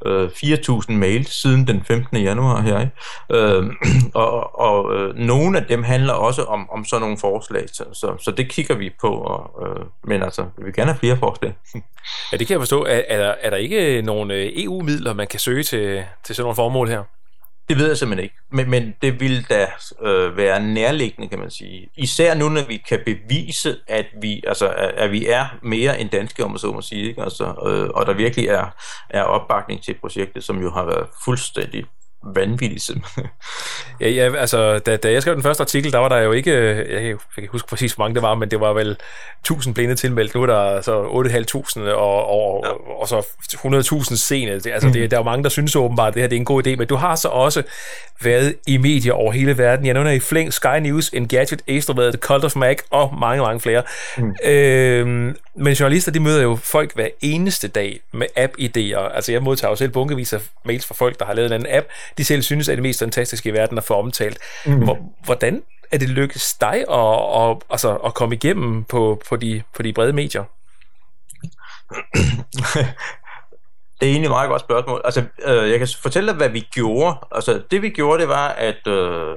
øh, 0.06 0.30
4.000 0.30 0.92
mails 0.92 1.42
siden 1.42 1.68
den 1.68 1.84
15. 1.84 2.18
januar 2.18 2.62
her. 2.62 2.80
Ikke? 2.80 2.92
Øh, 3.32 3.64
og 4.14 4.60
og 4.60 4.96
øh, 4.96 5.16
nogle 5.16 5.58
af 5.58 5.66
dem 5.66 5.84
handler 5.84 6.14
også 6.14 6.44
om, 6.44 6.70
om 6.70 6.86
sådan 6.86 7.02
nogle 7.02 7.18
forslag, 7.18 7.64
så, 7.74 7.84
så, 7.94 8.16
så 8.20 8.32
det 8.32 8.50
kigger 8.50 8.76
vi 8.76 8.92
på. 9.02 9.08
Og, 9.08 9.68
øh, 9.68 9.86
men 10.04 10.24
altså, 10.24 10.46
vi 10.58 10.64
vil 10.64 10.74
gerne 10.74 10.92
have 10.92 11.00
flere 11.00 11.18
forslag. 11.18 11.54
ja, 12.32 12.38
det 12.38 12.48
kan 12.48 12.54
jeg 12.54 12.62
forstå. 12.62 12.84
Er, 12.86 13.02
er, 13.08 13.18
der, 13.18 13.34
er 13.42 13.50
der 13.50 13.58
ikke 13.58 14.02
nogle 14.02 14.34
øh, 14.34 14.52
EU-midler, 14.56 15.14
man 15.14 15.28
kan 15.28 15.40
søge 15.40 15.64
til, 15.64 16.04
til 16.24 16.36
sådan 16.36 16.44
nogle 16.44 16.56
formål 16.56 16.90
her? 16.90 17.04
Det 17.70 17.78
ved 17.78 17.88
jeg 17.88 17.98
simpelthen 17.98 18.24
ikke, 18.24 18.36
men, 18.52 18.70
men 18.70 18.94
det 19.02 19.20
vil 19.20 19.50
da 19.50 19.68
øh, 20.02 20.38
være 20.38 20.64
nærliggende, 20.64 21.30
kan 21.30 21.40
man 21.40 21.52
sige. 21.52 21.90
Især 21.96 22.34
nu, 22.34 22.50
når 22.50 22.68
vi 22.68 22.78
kan 22.78 23.00
bevise, 23.06 23.78
at 23.88 24.06
vi, 24.22 24.44
altså, 24.48 24.74
at 24.98 25.12
vi 25.12 25.28
er 25.28 25.46
mere 25.62 26.00
end 26.00 26.10
danske, 26.10 26.44
om 26.44 26.52
man 26.52 26.60
så 26.60 26.72
må 26.72 26.82
sige, 26.82 27.08
ikke? 27.08 27.24
Altså, 27.24 27.46
øh, 27.46 27.90
og 27.90 28.06
der 28.06 28.14
virkelig 28.14 28.48
er, 28.48 28.66
er 29.10 29.22
opbakning 29.22 29.84
til 29.84 29.96
projektet, 30.02 30.44
som 30.44 30.62
jo 30.62 30.72
har 30.72 30.86
været 30.86 31.08
fuldstændig 31.26 31.86
vanvittigt 32.24 32.84
simpelthen. 32.84 33.26
ja, 34.02 34.10
ja, 34.10 34.36
altså, 34.36 34.80
da, 34.80 34.96
da 34.96 35.12
jeg 35.12 35.22
skrev 35.22 35.36
den 35.36 35.44
første 35.44 35.62
artikel, 35.62 35.92
der 35.92 35.98
var 35.98 36.10
der 36.10 36.18
jo 36.18 36.32
ikke, 36.32 36.52
jeg 36.54 37.02
kan, 37.02 37.08
jeg 37.08 37.18
kan 37.36 37.48
huske 37.52 37.68
præcis, 37.68 37.94
hvor 37.94 38.04
mange 38.04 38.16
det 38.16 38.22
var, 38.22 38.36
men 38.36 38.52
det 38.52 38.60
var 38.60 38.74
vel 38.74 38.98
1000 39.40 39.76
blinde 39.76 39.96
tilmeldt, 39.96 40.36
nu 40.36 40.42
er 40.42 40.46
der 40.46 40.82
så 40.82 41.04
8.500 41.04 41.80
og, 41.80 42.30
og, 42.30 42.64
ja. 42.66 42.72
og, 42.72 43.02
og 43.02 43.08
så 43.08 43.28
100.000 44.00 44.16
sene. 44.16 44.52
Altså, 44.52 44.88
mm. 44.88 44.94
det, 44.94 45.12
der 45.12 45.18
er 45.18 45.22
jo 45.22 45.26
mange, 45.26 45.44
der 45.44 45.50
synes 45.50 45.76
åbenbart, 45.76 46.08
at 46.08 46.14
det 46.14 46.22
her 46.24 46.28
det 46.28 46.36
er 46.36 46.40
en 46.40 46.46
god 46.46 46.68
idé, 46.68 46.76
men 46.76 46.88
du 46.88 46.96
har 46.96 47.16
så 47.16 47.28
også 47.28 47.64
været 48.22 48.56
i 48.68 48.78
medier 48.78 49.14
over 49.14 49.32
hele 49.32 49.58
verden. 49.58 49.86
Jeg 49.86 49.94
nævner 49.94 50.12
i 50.12 50.20
Fling, 50.20 50.54
Sky 50.54 50.80
News, 50.82 51.10
Engadget, 51.10 51.62
Ekstrabladet, 51.68 52.14
The 52.14 52.20
Cult 52.20 52.46
of 52.46 52.56
Mag 52.56 52.78
og 52.90 53.14
mange, 53.20 53.44
mange 53.44 53.60
flere. 53.60 53.84
Mm. 54.18 54.36
Øhm, 54.44 55.36
men 55.56 55.74
journalister, 55.74 56.12
de 56.12 56.20
møder 56.20 56.42
jo 56.42 56.56
folk 56.64 56.94
hver 56.94 57.08
eneste 57.22 57.68
dag 57.68 58.00
med 58.14 58.28
app-idéer. 58.38 59.16
Altså 59.16 59.32
jeg 59.32 59.44
modtager 59.44 59.72
jo 59.72 59.76
selv 59.76 59.92
bunkevis 59.92 60.34
af 60.34 60.40
mails 60.66 60.86
fra 60.86 60.96
folk, 60.96 61.20
der 61.20 61.26
har 61.26 61.34
lavet 61.34 61.48
en 61.48 61.54
anden 61.54 61.74
app, 61.76 61.88
de 62.18 62.26
selv 62.26 62.42
synes 62.42 62.70
er 62.70 62.74
det 62.76 62.84
mest 62.84 63.00
fantastiske 63.00 63.50
i 63.50 63.54
verden 63.54 63.78
at 63.78 63.84
få 63.84 63.94
omtalt. 63.94 64.40
Mm. 64.66 64.90
Hvordan 65.26 65.64
er 65.92 65.98
det 65.98 66.10
lykkedes 66.10 66.54
dig 66.54 66.86
at, 66.90 67.50
at, 67.50 67.58
altså, 67.70 67.96
at 67.96 68.14
komme 68.14 68.36
igennem 68.36 68.84
på, 68.84 69.22
på, 69.30 69.36
de, 69.36 69.62
på 69.76 69.84
de 69.84 69.94
brede 69.94 70.14
medier? 70.14 70.44
Det 74.00 74.08
er 74.08 74.12
egentlig 74.12 74.28
et 74.28 74.32
meget 74.32 74.50
godt 74.50 74.62
spørgsmål. 74.62 75.02
Altså, 75.06 75.24
øh, 75.46 75.70
jeg 75.70 75.80
kan 75.80 75.88
fortælle 76.02 76.30
dig, 76.30 76.38
hvad 76.38 76.50
vi 76.50 76.60
gjorde. 76.60 77.18
Altså, 77.32 77.62
det 77.72 77.82
vi 77.82 77.90
gjorde, 77.90 78.22
det 78.22 78.30
var, 78.30 78.48
at 78.48 78.88
øh, 78.88 79.36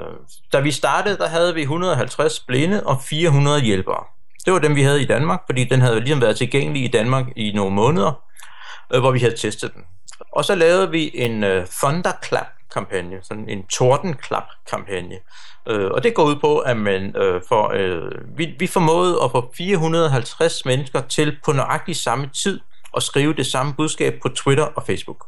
da 0.53 0.61
vi 0.61 0.71
startede, 0.71 1.19
der 1.19 1.29
havde 1.29 1.55
vi 1.55 1.61
150 1.61 2.41
blinde 2.41 2.87
og 2.87 3.03
400 3.03 3.61
hjælpere. 3.61 4.05
Det 4.45 4.53
var 4.53 4.59
dem, 4.59 4.77
vi 4.77 4.83
havde 4.83 5.03
i 5.03 5.07
Danmark, 5.07 5.41
fordi 5.47 5.65
den 5.65 5.81
havde 5.81 6.01
ligesom 6.01 6.21
været 6.21 6.37
tilgængelig 6.37 6.85
i 6.85 6.89
Danmark 6.89 7.25
i 7.37 7.53
nogle 7.53 7.75
måneder, 7.75 8.23
øh, 8.95 9.01
hvor 9.01 9.11
vi 9.11 9.19
havde 9.19 9.37
testet 9.37 9.75
den. 9.75 9.83
Og 10.33 10.45
så 10.45 10.55
lavede 10.55 10.91
vi 10.91 11.11
en 11.15 11.45
øh, 11.45 11.67
Thunderclap 11.67 12.47
kampagne, 12.75 13.19
sådan 13.23 13.49
en 13.49 13.67
tordenklap-kampagne. 13.67 15.17
Øh, 15.69 15.91
og 15.91 16.03
det 16.03 16.15
går 16.15 16.25
ud 16.25 16.37
på, 16.37 16.59
at 16.59 16.77
man 16.77 17.17
øh, 17.17 17.43
får, 17.49 17.73
øh, 17.75 18.39
vi, 18.39 18.55
vi 18.59 18.67
formåede 18.67 19.23
at 19.25 19.31
få 19.31 19.53
450 19.57 20.65
mennesker 20.65 21.01
til 21.01 21.39
på 21.45 21.53
nøjagtig 21.53 21.97
samme 21.97 22.31
tid 22.43 22.61
at 22.97 23.03
skrive 23.03 23.35
det 23.35 23.47
samme 23.47 23.75
budskab 23.75 24.19
på 24.23 24.29
Twitter 24.29 24.65
og 24.65 24.83
Facebook. 24.87 25.27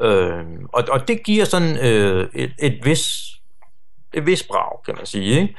Øh, 0.00 0.44
og, 0.72 0.84
og 0.90 1.08
det 1.08 1.22
giver 1.24 1.44
sådan 1.44 1.86
øh, 1.86 2.28
et, 2.34 2.52
et 2.58 2.80
vis 2.84 3.32
et 4.14 4.26
vis 4.26 4.42
brag, 4.42 4.84
kan 4.84 4.94
man 4.96 5.06
sige. 5.06 5.40
Ikke? 5.40 5.54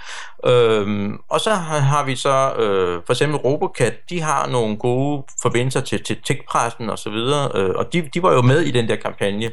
Øhm, 0.45 1.17
og 1.29 1.41
så 1.41 1.53
har, 1.53 1.79
har 1.79 2.03
vi 2.03 2.15
så 2.15 2.53
øh, 2.53 3.01
for 3.06 3.13
eksempel 3.13 3.38
Robocat, 3.38 4.10
de 4.10 4.21
har 4.21 4.47
nogle 4.47 4.77
gode 4.77 5.23
forbindelser 5.41 5.82
til, 5.82 6.03
til 6.03 6.17
tech-pressen 6.23 6.89
og 6.89 6.99
så 6.99 7.10
videre, 7.10 7.51
øh, 7.56 7.69
og 7.75 7.93
de, 7.93 8.10
de 8.13 8.23
var 8.23 8.34
jo 8.34 8.41
med 8.41 8.62
i 8.62 8.71
den 8.71 8.89
der 8.89 8.95
kampagne. 8.95 9.51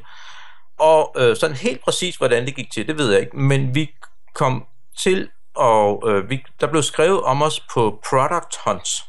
Og 0.80 1.14
øh, 1.16 1.36
sådan 1.36 1.56
helt 1.56 1.84
præcis, 1.84 2.16
hvordan 2.16 2.46
det 2.46 2.56
gik 2.56 2.72
til, 2.72 2.86
det 2.86 2.98
ved 2.98 3.12
jeg 3.12 3.20
ikke, 3.20 3.36
men 3.36 3.74
vi 3.74 3.90
kom 4.34 4.64
til, 4.98 5.28
og 5.56 6.02
øh, 6.06 6.30
vi, 6.30 6.44
der 6.60 6.66
blev 6.66 6.82
skrevet 6.82 7.22
om 7.22 7.42
os 7.42 7.60
på 7.74 8.00
Product 8.08 8.58
Hunts, 8.66 9.04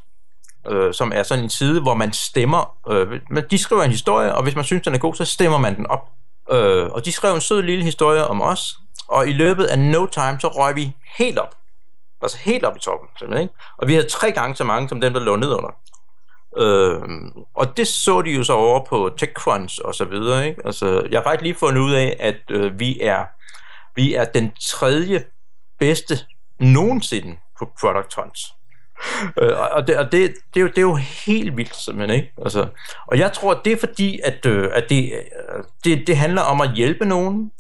øh, 0.68 0.94
som 0.94 1.12
er 1.16 1.24
sådan 1.24 1.44
en 1.44 1.50
side, 1.50 1.82
hvor 1.82 1.94
man 1.94 2.14
stemmer. 2.14 2.78
Øh, 2.90 3.22
de 3.52 3.58
skriver 3.58 3.84
en 3.84 3.92
historie, 3.92 4.36
og 4.36 4.44
hvis 4.44 4.56
man 4.56 4.64
synes, 4.64 4.84
den 4.84 4.94
er 4.94 5.00
god, 5.00 5.16
så 5.16 5.26
stemmer 5.26 5.58
man 5.58 5.76
den 5.76 5.88
op. 5.88 6.08
Øh, 6.52 6.86
og 6.86 7.06
de 7.06 7.12
skrev 7.12 7.34
en 7.36 7.42
sød 7.42 7.62
lille 7.62 7.84
historie 7.84 8.28
om 8.28 8.42
os, 8.42 8.76
og 9.08 9.28
i 9.28 9.34
løbet 9.34 9.66
af 9.66 9.80
no 9.80 10.06
time, 10.06 10.40
så 10.40 10.48
røg 10.48 10.76
vi 10.76 10.96
helt 11.18 11.40
op. 11.40 11.56
Altså 12.22 12.38
helt 12.38 12.66
op 12.66 12.78
i 12.78 12.80
toppen, 12.80 13.10
simpelthen. 13.20 13.44
Ikke? 13.44 13.56
Og 13.78 13.88
vi 13.88 13.94
havde 13.94 14.08
tre 14.10 14.32
gange 14.32 14.56
så 14.56 14.64
mange, 14.64 14.90
som 14.90 15.02
dem, 15.02 15.14
der 15.14 15.20
lå 15.20 15.36
nedunder. 15.36 15.76
Øh, 16.58 17.02
og 17.56 17.78
det 17.78 17.88
så 17.88 18.22
de 18.22 18.32
jo 18.32 18.44
så 18.44 18.54
over 18.54 18.86
på 18.86 19.12
TechCrunch 19.18 19.80
og 19.84 19.96
så 19.96 20.06
videre. 20.06 20.48
Ikke? 20.48 20.62
Altså, 20.66 21.08
jeg 21.12 21.20
har 21.20 21.24
faktisk 21.24 21.44
lige 21.44 21.56
fundet 21.56 21.82
ud 21.82 21.94
af, 21.94 22.18
at 22.20 22.42
øh, 22.50 22.80
vi, 22.80 23.00
er, 23.02 23.26
vi 23.96 24.14
er 24.14 24.26
den 24.26 24.52
tredje 24.62 25.24
bedste 25.80 26.20
nogensinde 26.60 27.38
på 27.60 27.70
Product 27.80 28.16
Hunts. 28.16 28.54
Øh, 29.42 29.54
og 29.72 29.88
det, 29.88 29.98
og 29.98 30.12
det, 30.12 30.34
det, 30.54 30.60
er 30.60 30.62
jo, 30.62 30.68
det 30.68 30.78
er 30.78 30.82
jo 30.82 30.96
helt 30.96 31.58
vildt 31.58 31.76
simpelthen, 31.76 32.20
ikke? 32.20 32.34
Altså, 32.44 32.68
og 33.08 33.18
jeg 33.18 33.34
tror, 33.34 33.54
det 33.54 33.74
er 33.74 33.78
fordi, 33.78 34.20
at, 34.24 34.46
øh, 34.46 34.70
at 34.74 34.86
det, 34.90 35.14
øh, 35.14 35.64
det, 35.84 36.08
det 36.08 36.18
handler 36.18 36.42
om 36.42 36.62
at 36.62 36.74
hjælpe 36.76 37.06
nogen, 37.06 37.52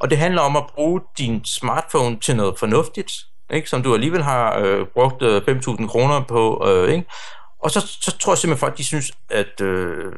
og 0.00 0.10
det 0.10 0.18
handler 0.18 0.42
om 0.42 0.56
at 0.56 0.64
bruge 0.74 1.00
din 1.18 1.44
smartphone 1.44 2.20
til 2.20 2.36
noget 2.36 2.58
fornuftigt, 2.58 3.12
ikke? 3.50 3.68
som 3.68 3.82
du 3.82 3.94
alligevel 3.94 4.22
har 4.22 4.58
øh, 4.58 4.86
brugt 4.86 5.22
øh, 5.22 5.42
5.000 5.48 5.86
kroner 5.86 6.24
på. 6.28 6.66
Øh, 6.68 6.92
ikke? 6.92 7.04
Og 7.62 7.70
så, 7.70 7.80
så 8.00 8.18
tror 8.18 8.32
jeg 8.32 8.38
simpelthen, 8.38 8.60
folk 8.60 8.78
de 8.78 8.84
synes, 8.84 9.12
at... 9.30 9.60
Øh, 9.60 10.12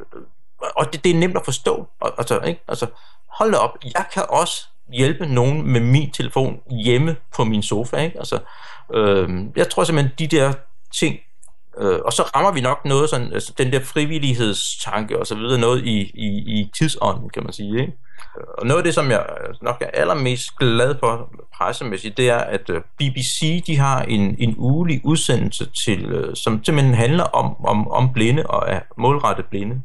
og 0.76 0.92
det, 0.92 1.04
det 1.04 1.10
er 1.10 1.18
nemt 1.18 1.36
at 1.36 1.44
forstå. 1.44 1.88
Altså, 2.18 2.40
ikke? 2.40 2.60
altså, 2.68 2.86
hold 3.28 3.52
da 3.52 3.58
op, 3.58 3.78
jeg 3.94 4.04
kan 4.12 4.22
også 4.28 4.66
hjælpe 4.92 5.26
nogen 5.26 5.72
med 5.72 5.80
min 5.80 6.10
telefon 6.10 6.60
hjemme 6.84 7.16
på 7.36 7.44
min 7.44 7.62
sofa. 7.62 7.96
Ikke? 7.96 8.18
Altså, 8.18 8.38
øh, 8.94 9.28
jeg 9.56 9.70
tror 9.70 9.84
simpelthen, 9.84 10.14
de 10.18 10.36
der 10.36 10.52
ting, 10.94 11.18
øh, 11.78 11.98
og 12.04 12.12
så 12.12 12.22
rammer 12.22 12.52
vi 12.52 12.60
nok 12.60 12.84
noget 12.84 13.10
sådan, 13.10 13.32
altså 13.32 13.52
den 13.58 13.72
der 13.72 13.80
frivillighedstanke 13.80 15.18
og 15.18 15.26
så 15.26 15.34
videre, 15.34 15.58
noget 15.58 15.84
i, 15.84 16.00
i, 16.14 16.60
i 16.60 16.70
tidsånden, 16.78 17.30
kan 17.30 17.42
man 17.42 17.52
sige. 17.52 17.80
Ikke? 17.80 17.92
Og 18.58 18.66
noget 18.66 18.78
af 18.78 18.84
det, 18.84 18.94
som 18.94 19.10
jeg 19.10 19.26
nok 19.62 19.76
er 19.80 20.00
allermest 20.00 20.58
glad 20.58 20.94
for 21.00 21.28
pressemæssigt, 21.54 22.16
det 22.16 22.30
er, 22.30 22.38
at 22.38 22.70
øh, 22.70 22.80
BBC 22.98 23.64
de 23.66 23.78
har 23.78 24.02
en, 24.02 24.36
en 24.38 24.54
ugelig 24.58 25.00
udsendelse, 25.04 25.70
til, 25.84 26.04
øh, 26.04 26.36
som 26.36 26.64
simpelthen 26.64 26.94
handler 26.94 27.24
om, 27.24 27.64
om, 27.66 27.88
om 27.88 28.12
blinde 28.12 28.46
og 28.46 28.64
er 28.68 28.80
målrettet 28.96 29.46
blinde. 29.46 29.82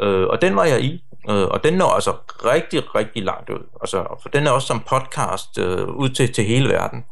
Øh, 0.00 0.26
og 0.26 0.42
den 0.42 0.56
var 0.56 0.64
jeg 0.64 0.80
i, 0.80 1.04
øh, 1.30 1.44
og 1.44 1.64
den 1.64 1.74
når 1.74 1.90
altså 1.94 2.12
rigtig, 2.44 2.94
rigtig 2.94 3.22
langt 3.24 3.50
ud. 3.50 3.66
Altså, 3.80 4.18
for 4.22 4.28
den 4.28 4.46
er 4.46 4.50
også 4.50 4.66
som 4.66 4.80
podcast 4.80 5.58
øh, 5.58 5.88
ud 5.88 6.08
til, 6.08 6.32
til 6.32 6.44
hele 6.44 6.68
verden. 6.68 7.04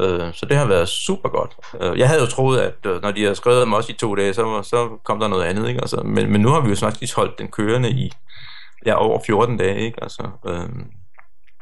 Øh, 0.00 0.32
så 0.32 0.46
det 0.46 0.56
har 0.56 0.66
været 0.66 0.88
super 0.88 1.28
godt. 1.28 1.56
Øh, 1.80 1.98
jeg 1.98 2.08
havde 2.08 2.20
jo 2.20 2.26
troet, 2.26 2.60
at 2.60 2.74
øh, 2.86 3.02
når 3.02 3.10
de 3.10 3.22
havde 3.22 3.34
skrevet 3.34 3.62
om 3.62 3.74
os 3.74 3.88
i 3.88 3.92
to 3.92 4.14
dage, 4.14 4.34
så, 4.34 4.62
så 4.62 4.88
kom 5.04 5.20
der 5.20 5.28
noget 5.28 5.44
andet. 5.44 5.68
Ikke? 5.68 5.80
Altså, 5.80 5.96
men, 5.96 6.32
men 6.32 6.40
nu 6.40 6.48
har 6.48 6.60
vi 6.60 6.70
jo 6.70 6.76
faktisk 6.76 7.16
holdt 7.16 7.38
den 7.38 7.48
kørende 7.48 7.90
i 7.90 8.12
ja, 8.86 8.94
over 8.94 9.20
14 9.26 9.56
dage. 9.56 9.78
Ikke? 9.78 10.02
Altså, 10.02 10.30
øh, 10.46 10.68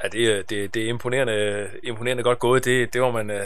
Ja, 0.02 0.08
det, 0.08 0.50
det, 0.50 0.74
det 0.74 0.84
er 0.84 0.88
imponerende, 0.88 1.68
imponerende 1.82 2.22
godt 2.22 2.38
gået, 2.38 2.64
det, 2.64 2.92
det, 2.92 3.00
må 3.00 3.10
man, 3.10 3.30
øh, 3.30 3.42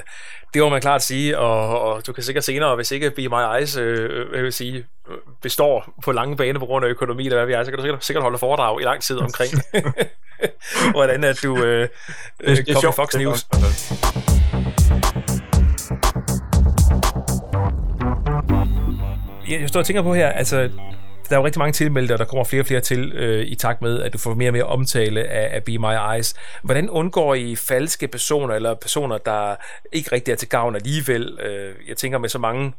det 0.54 0.62
må 0.62 0.68
man 0.68 0.80
klart 0.80 1.02
sige, 1.02 1.38
og, 1.38 1.80
og 1.80 2.06
du 2.06 2.12
kan 2.12 2.22
sikkert 2.22 2.44
senere, 2.44 2.76
hvis 2.76 2.90
ikke 2.90 3.10
Be 3.10 3.28
My 3.28 3.56
Eyes 3.58 3.76
øh, 3.76 4.26
jeg 4.34 4.42
vil 4.42 4.52
sige, 4.52 4.86
består 5.42 5.94
på 6.04 6.12
lange 6.12 6.36
bane 6.36 6.58
på 6.58 6.66
grund 6.66 6.84
af 6.84 6.88
økonomi, 6.88 7.24
eller 7.24 7.36
hvad 7.36 7.46
vi 7.46 7.52
er, 7.52 7.64
så 7.64 7.70
kan 7.70 7.76
du 7.78 7.82
sikkert, 7.82 8.04
sikkert 8.04 8.22
holde 8.22 8.38
foredrag 8.38 8.80
i 8.80 8.84
lang 8.84 9.02
tid 9.02 9.18
omkring, 9.18 9.52
hvordan 10.94 11.24
at 11.24 11.38
du 11.42 11.56
øh, 11.64 11.88
det, 12.40 12.66
det 12.66 12.76
kom 12.82 12.92
Fox 12.92 13.14
News. 13.14 13.46
Jeg 19.48 19.68
står 19.68 19.80
og 19.80 19.86
tænker 19.86 20.02
på 20.02 20.14
her, 20.14 20.28
altså 20.28 20.70
der 21.28 21.36
er 21.36 21.40
jo 21.40 21.44
rigtig 21.44 21.58
mange 21.58 21.72
tilmeldte, 21.72 22.12
og 22.12 22.18
der 22.18 22.24
kommer 22.24 22.44
flere 22.44 22.62
og 22.62 22.66
flere 22.66 22.80
til 22.80 23.12
øh, 23.12 23.46
i 23.46 23.54
takt 23.54 23.82
med, 23.82 24.02
at 24.02 24.12
du 24.12 24.18
får 24.18 24.34
mere 24.34 24.48
og 24.48 24.52
mere 24.52 24.64
omtale 24.64 25.24
af, 25.24 25.56
af 25.56 25.64
Be 25.64 25.78
My 25.78 26.14
Eyes. 26.14 26.34
Hvordan 26.62 26.90
undgår 26.90 27.34
I 27.34 27.56
falske 27.56 28.08
personer, 28.08 28.54
eller 28.54 28.74
personer, 28.74 29.18
der 29.18 29.56
ikke 29.92 30.12
rigtig 30.12 30.32
er 30.32 30.36
til 30.36 30.48
gavn 30.48 30.74
alligevel? 30.74 31.38
Øh, 31.40 31.74
jeg 31.88 31.96
tænker, 31.96 32.18
med 32.18 32.28
så 32.28 32.38
mange 32.38 32.72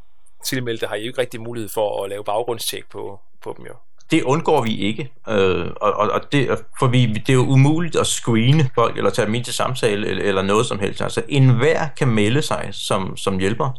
tilmeldte 0.46 0.88
har 0.88 0.96
I 0.96 1.02
jo 1.02 1.08
ikke 1.08 1.22
rigtig 1.22 1.42
mulighed 1.42 1.70
for 1.70 2.04
at 2.04 2.10
lave 2.10 2.24
baggrundstjek 2.24 2.84
på, 2.92 3.20
på 3.44 3.54
dem 3.58 3.66
jo. 3.66 3.74
Det 4.12 4.24
undgår 4.24 4.62
vi 4.62 4.78
ikke, 4.78 5.12
øh, 5.30 5.66
og, 5.82 5.94
og, 5.94 6.10
og 6.10 6.22
det, 6.32 6.50
for 6.80 6.88
vi, 6.88 7.06
det 7.06 7.30
er 7.30 7.34
jo 7.34 7.46
umuligt 7.46 7.96
at 7.96 8.08
screene 8.08 8.70
folk, 8.76 8.98
eller 8.98 9.10
tage 9.10 9.26
dem 9.26 9.36
ind 9.36 9.44
til 9.44 9.54
samtale, 9.54 10.08
eller, 10.08 10.24
eller 10.24 10.42
noget 10.42 10.66
som 10.66 10.80
helst. 10.80 11.02
Altså, 11.02 11.24
enhver 11.30 11.88
kan 11.98 12.08
melde 12.08 12.42
sig 12.42 12.70
som, 12.72 13.18
som 13.18 13.40
hjælper. 13.40 13.72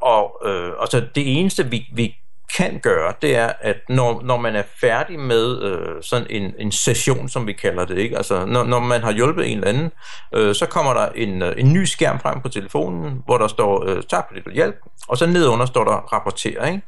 Og 0.00 0.40
øh, 0.44 0.72
altså, 0.80 1.00
det 1.14 1.38
eneste, 1.38 1.70
vi, 1.70 1.88
vi 1.92 2.16
kan 2.56 2.80
gøre, 2.82 3.12
det 3.22 3.36
er, 3.36 3.52
at 3.60 3.76
når, 3.88 4.22
når 4.24 4.36
man 4.36 4.56
er 4.56 4.62
færdig 4.80 5.18
med 5.18 5.62
øh, 5.62 6.02
sådan 6.02 6.26
en, 6.30 6.54
en 6.58 6.72
session, 6.72 7.28
som 7.28 7.46
vi 7.46 7.52
kalder 7.52 7.84
det, 7.84 7.98
ikke? 7.98 8.16
Altså, 8.16 8.44
når, 8.46 8.64
når 8.64 8.80
man 8.80 9.02
har 9.02 9.12
hjulpet 9.12 9.52
en 9.52 9.56
eller 9.56 9.68
anden, 9.68 9.90
øh, 10.34 10.54
så 10.54 10.66
kommer 10.66 10.94
der 10.94 11.08
en, 11.14 11.42
øh, 11.42 11.54
en 11.58 11.72
ny 11.72 11.84
skærm 11.84 12.20
frem 12.20 12.40
på 12.40 12.48
telefonen, 12.48 13.22
hvor 13.24 13.38
der 13.38 13.48
står, 13.48 13.88
øh, 13.88 14.02
tak 14.02 14.24
for 14.28 14.34
dit 14.34 14.54
hjælp, 14.54 14.76
og 15.08 15.18
så 15.18 15.26
nedunder 15.26 15.66
står 15.66 15.84
der 15.84 15.92
rapporter, 15.92 16.66
ikke? 16.66 16.82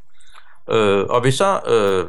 Øh, 0.71 1.07
og 1.09 1.21
hvis 1.21 1.35
så 1.35 1.61
øh, 1.67 2.07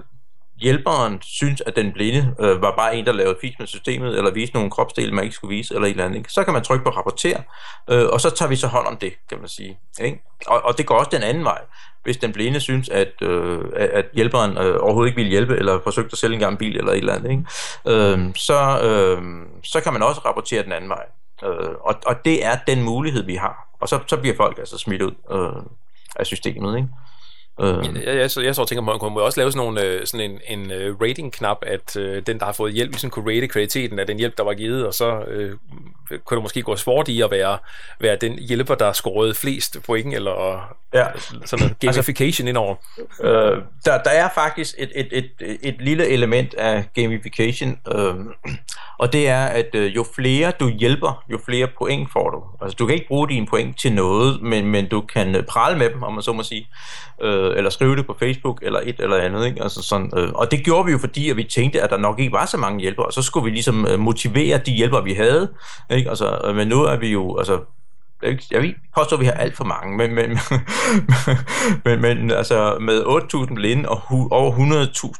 hjælperen 0.61 1.21
synes, 1.21 1.61
at 1.61 1.75
den 1.75 1.91
blinde 1.93 2.35
øh, 2.39 2.61
var 2.61 2.75
bare 2.75 2.95
en, 2.95 3.05
der 3.05 3.11
lavede 3.11 3.37
fis 3.41 3.55
med 3.59 3.67
systemet, 3.67 4.17
eller 4.17 4.31
viste 4.31 4.55
nogle 4.55 4.71
kropsdele, 4.71 5.11
man 5.11 5.23
ikke 5.23 5.35
skulle 5.35 5.55
vise, 5.55 5.73
eller 5.75 5.87
et 5.87 5.91
eller 5.91 6.05
andet, 6.05 6.17
ikke? 6.17 6.31
så 6.31 6.43
kan 6.43 6.53
man 6.53 6.63
trykke 6.63 6.83
på 6.83 6.89
rapporter, 6.89 7.41
øh, 7.89 8.05
og 8.09 8.21
så 8.21 8.29
tager 8.29 8.49
vi 8.49 8.55
så 8.55 8.67
hånd 8.67 8.87
om 8.87 8.97
det, 8.97 9.13
kan 9.29 9.39
man 9.39 9.47
sige. 9.47 9.77
Ikke? 10.01 10.21
Og, 10.47 10.61
og 10.61 10.77
det 10.77 10.85
går 10.85 10.95
også 10.95 11.09
den 11.13 11.23
anden 11.23 11.43
vej. 11.43 11.61
Hvis 12.03 12.17
den 12.17 12.33
blinde 12.33 12.59
synes, 12.59 12.89
at, 12.89 13.13
øh, 13.21 13.59
at 13.75 14.05
hjælperen 14.13 14.57
øh, 14.57 14.77
overhovedet 14.81 15.09
ikke 15.09 15.21
vil 15.21 15.29
hjælpe, 15.29 15.57
eller 15.57 15.79
forsøgte 15.83 16.09
at 16.11 16.17
sælge 16.17 16.33
en 16.33 16.39
gammel 16.39 16.57
bil, 16.57 16.77
eller 16.77 16.91
et 16.91 16.97
eller 16.97 17.13
andet, 17.13 17.31
ikke? 17.31 17.43
Øh, 17.87 18.35
så, 18.35 18.79
øh, 18.83 19.21
så 19.63 19.81
kan 19.81 19.93
man 19.93 20.03
også 20.03 20.21
rapportere 20.25 20.63
den 20.63 20.71
anden 20.71 20.89
vej. 20.89 21.05
Øh, 21.43 21.69
og, 21.81 21.95
og 22.05 22.25
det 22.25 22.45
er 22.45 22.57
den 22.67 22.83
mulighed, 22.83 23.23
vi 23.23 23.35
har. 23.35 23.67
Og 23.79 23.89
så, 23.89 23.99
så 24.07 24.17
bliver 24.17 24.35
folk 24.35 24.57
altså 24.57 24.77
smidt 24.77 25.01
ud 25.01 25.15
øh, 25.31 25.63
af 26.15 26.25
systemet, 26.25 26.77
ikke? 26.77 26.89
Øh. 27.61 27.85
Jeg, 27.95 28.05
jeg, 28.05 28.15
jeg, 28.37 28.43
jeg 28.43 28.55
så 28.55 28.65
tænker, 28.65 28.81
man 28.81 28.99
kunne 28.99 29.21
også 29.21 29.39
lave 29.39 29.51
sådan, 29.51 29.65
nogle, 29.65 29.83
øh, 29.83 30.05
sådan 30.05 30.31
en, 30.31 30.39
en 30.47 30.71
øh, 30.71 31.01
rating-knap, 31.01 31.57
at 31.61 31.95
øh, 31.97 32.23
den, 32.27 32.39
der 32.39 32.45
har 32.45 32.51
fået 32.51 32.73
hjælp, 32.73 32.91
ligesom 32.91 33.09
kunne 33.09 33.35
rate 33.35 33.47
kvaliteten 33.47 33.99
af 33.99 34.07
den 34.07 34.17
hjælp, 34.17 34.37
der 34.37 34.43
var 34.43 34.53
givet, 34.53 34.87
og 34.87 34.93
så 34.93 35.23
øh, 35.27 35.57
kunne 36.25 36.35
det 36.35 36.43
måske 36.43 36.61
gå 36.61 36.75
svårt 36.75 37.07
i 37.07 37.21
at 37.21 37.31
være, 37.31 37.57
være 37.99 38.15
den 38.15 38.39
hjælper, 38.39 38.75
der 38.75 38.93
scorede 38.93 39.33
flest 39.33 39.77
point, 39.85 40.13
eller 40.13 40.61
ja. 40.93 41.05
sådan 41.45 41.59
noget 41.59 41.75
altså, 41.83 42.01
gamification 42.01 42.47
altså, 42.47 42.49
indover. 42.49 42.75
Øh, 43.23 43.61
der, 43.85 44.03
der 44.03 44.09
er 44.09 44.29
faktisk 44.35 44.75
et, 44.77 44.91
et, 44.95 45.07
et, 45.11 45.57
et 45.61 45.75
lille 45.79 46.07
element 46.07 46.53
af 46.53 46.83
gamification, 46.95 47.79
øh, 47.95 48.15
og 48.99 49.13
det 49.13 49.27
er, 49.27 49.45
at 49.45 49.75
øh, 49.75 49.95
jo 49.95 50.05
flere 50.15 50.51
du 50.59 50.69
hjælper, 50.69 51.23
jo 51.31 51.39
flere 51.45 51.67
point 51.77 52.11
får 52.11 52.29
du. 52.29 52.43
Altså, 52.61 52.75
du 52.75 52.85
kan 52.85 52.95
ikke 52.95 53.07
bruge 53.07 53.29
dine 53.29 53.47
point 53.47 53.79
til 53.79 53.93
noget, 53.93 54.41
men, 54.41 54.65
men 54.65 54.87
du 54.87 55.01
kan 55.01 55.45
prale 55.49 55.77
med 55.77 55.89
dem, 55.89 56.03
om 56.03 56.13
man 56.13 56.23
så 56.23 56.33
må 56.33 56.43
sige. 56.43 56.61
Øh, 56.61 57.19
øh, 57.21 57.57
eller 57.57 57.69
skrive 57.69 57.95
det 57.95 58.05
på 58.05 58.15
Facebook, 58.19 58.59
eller 58.61 58.79
et 58.83 58.95
eller 58.99 59.17
andet. 59.17 59.45
Ikke? 59.45 59.63
Altså 59.63 59.81
sådan, 59.81 60.11
øh, 60.17 60.29
og 60.33 60.51
det 60.51 60.63
gjorde 60.63 60.85
vi 60.85 60.91
jo, 60.91 60.97
fordi 60.97 61.29
at 61.29 61.37
vi 61.37 61.43
tænkte, 61.43 61.81
at 61.81 61.89
der 61.89 61.97
nok 61.97 62.19
ikke 62.19 62.31
var 62.31 62.45
så 62.45 62.57
mange 62.57 62.79
hjælpere, 62.79 63.05
og 63.05 63.13
så 63.13 63.21
skulle 63.21 63.43
vi 63.43 63.49
ligesom 63.49 63.87
øh, 63.87 63.99
motivere 63.99 64.57
de 64.57 64.71
hjælpere, 64.71 65.03
vi 65.03 65.13
havde. 65.13 65.49
Ikke? 65.99 66.09
Altså, 66.09 66.41
øh, 66.43 66.55
men 66.55 66.67
nu 66.67 66.83
er 66.83 66.97
vi 66.97 67.11
jo, 67.11 67.37
altså, 67.37 67.59
jeg 68.51 68.61
vil 68.61 68.75
påstå, 68.95 69.15
at 69.15 69.19
vi 69.19 69.25
har 69.25 69.33
alt 69.33 69.57
for 69.57 69.63
mange, 69.63 69.97
men, 69.97 70.15
men, 70.15 70.39
men, 71.85 72.01
men 72.01 72.31
altså 72.31 72.77
med 72.81 73.03
8.000 73.03 73.53
blinde 73.53 73.89
og 73.89 74.01
hu, 74.01 74.27
over 74.31 74.51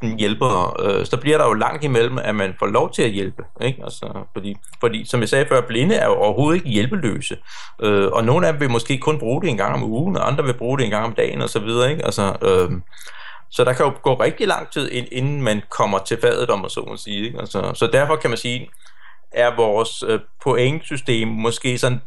100.000 0.01 0.17
hjælpere, 0.17 0.73
øh, 0.79 1.05
så 1.05 1.17
bliver 1.17 1.37
der 1.37 1.45
jo 1.45 1.53
langt 1.53 1.83
imellem, 1.83 2.17
at 2.17 2.35
man 2.35 2.53
får 2.59 2.65
lov 2.65 2.91
til 2.93 3.01
at 3.01 3.11
hjælpe. 3.11 3.43
Ikke? 3.61 3.83
Altså, 3.83 4.25
fordi, 4.33 4.55
fordi, 4.79 5.05
som 5.05 5.19
jeg 5.19 5.29
sagde 5.29 5.45
før, 5.49 5.61
blinde 5.61 5.95
er 5.95 6.05
jo 6.05 6.13
overhovedet 6.13 6.57
ikke 6.57 6.69
hjælpeløse. 6.69 7.37
Øh, 7.81 8.07
og 8.11 8.23
nogle 8.23 8.47
af 8.47 8.53
dem 8.53 8.61
vil 8.61 8.69
måske 8.69 8.97
kun 8.97 9.19
bruge 9.19 9.41
det 9.41 9.49
en 9.49 9.57
gang 9.57 9.73
om 9.73 9.83
ugen, 9.83 10.17
og 10.17 10.27
andre 10.27 10.43
vil 10.43 10.53
bruge 10.53 10.77
det 10.77 10.85
en 10.85 10.91
gang 10.91 11.05
om 11.05 11.13
dagen 11.13 11.41
osv. 11.41 11.67
Ikke? 11.89 12.05
Altså, 12.05 12.35
øh, 12.41 12.71
så 13.51 13.63
der 13.63 13.73
kan 13.73 13.85
jo 13.85 13.93
gå 14.03 14.13
rigtig 14.13 14.47
lang 14.47 14.71
tid, 14.71 14.89
inden 15.11 15.41
man 15.41 15.61
kommer 15.69 15.99
til 15.99 16.17
fadet, 16.21 16.49
om 16.49 16.59
man 16.59 16.69
så 16.69 16.85
må 16.87 16.97
sige. 16.97 17.25
Ikke? 17.25 17.39
Altså, 17.39 17.71
så 17.73 17.87
derfor 17.93 18.15
kan 18.15 18.29
man 18.29 18.37
sige, 18.37 18.69
er 19.31 19.55
vores 19.55 20.03
øh, 20.03 20.19
pointsystem 20.43 21.27
måske 21.27 21.77
sådan 21.77 22.01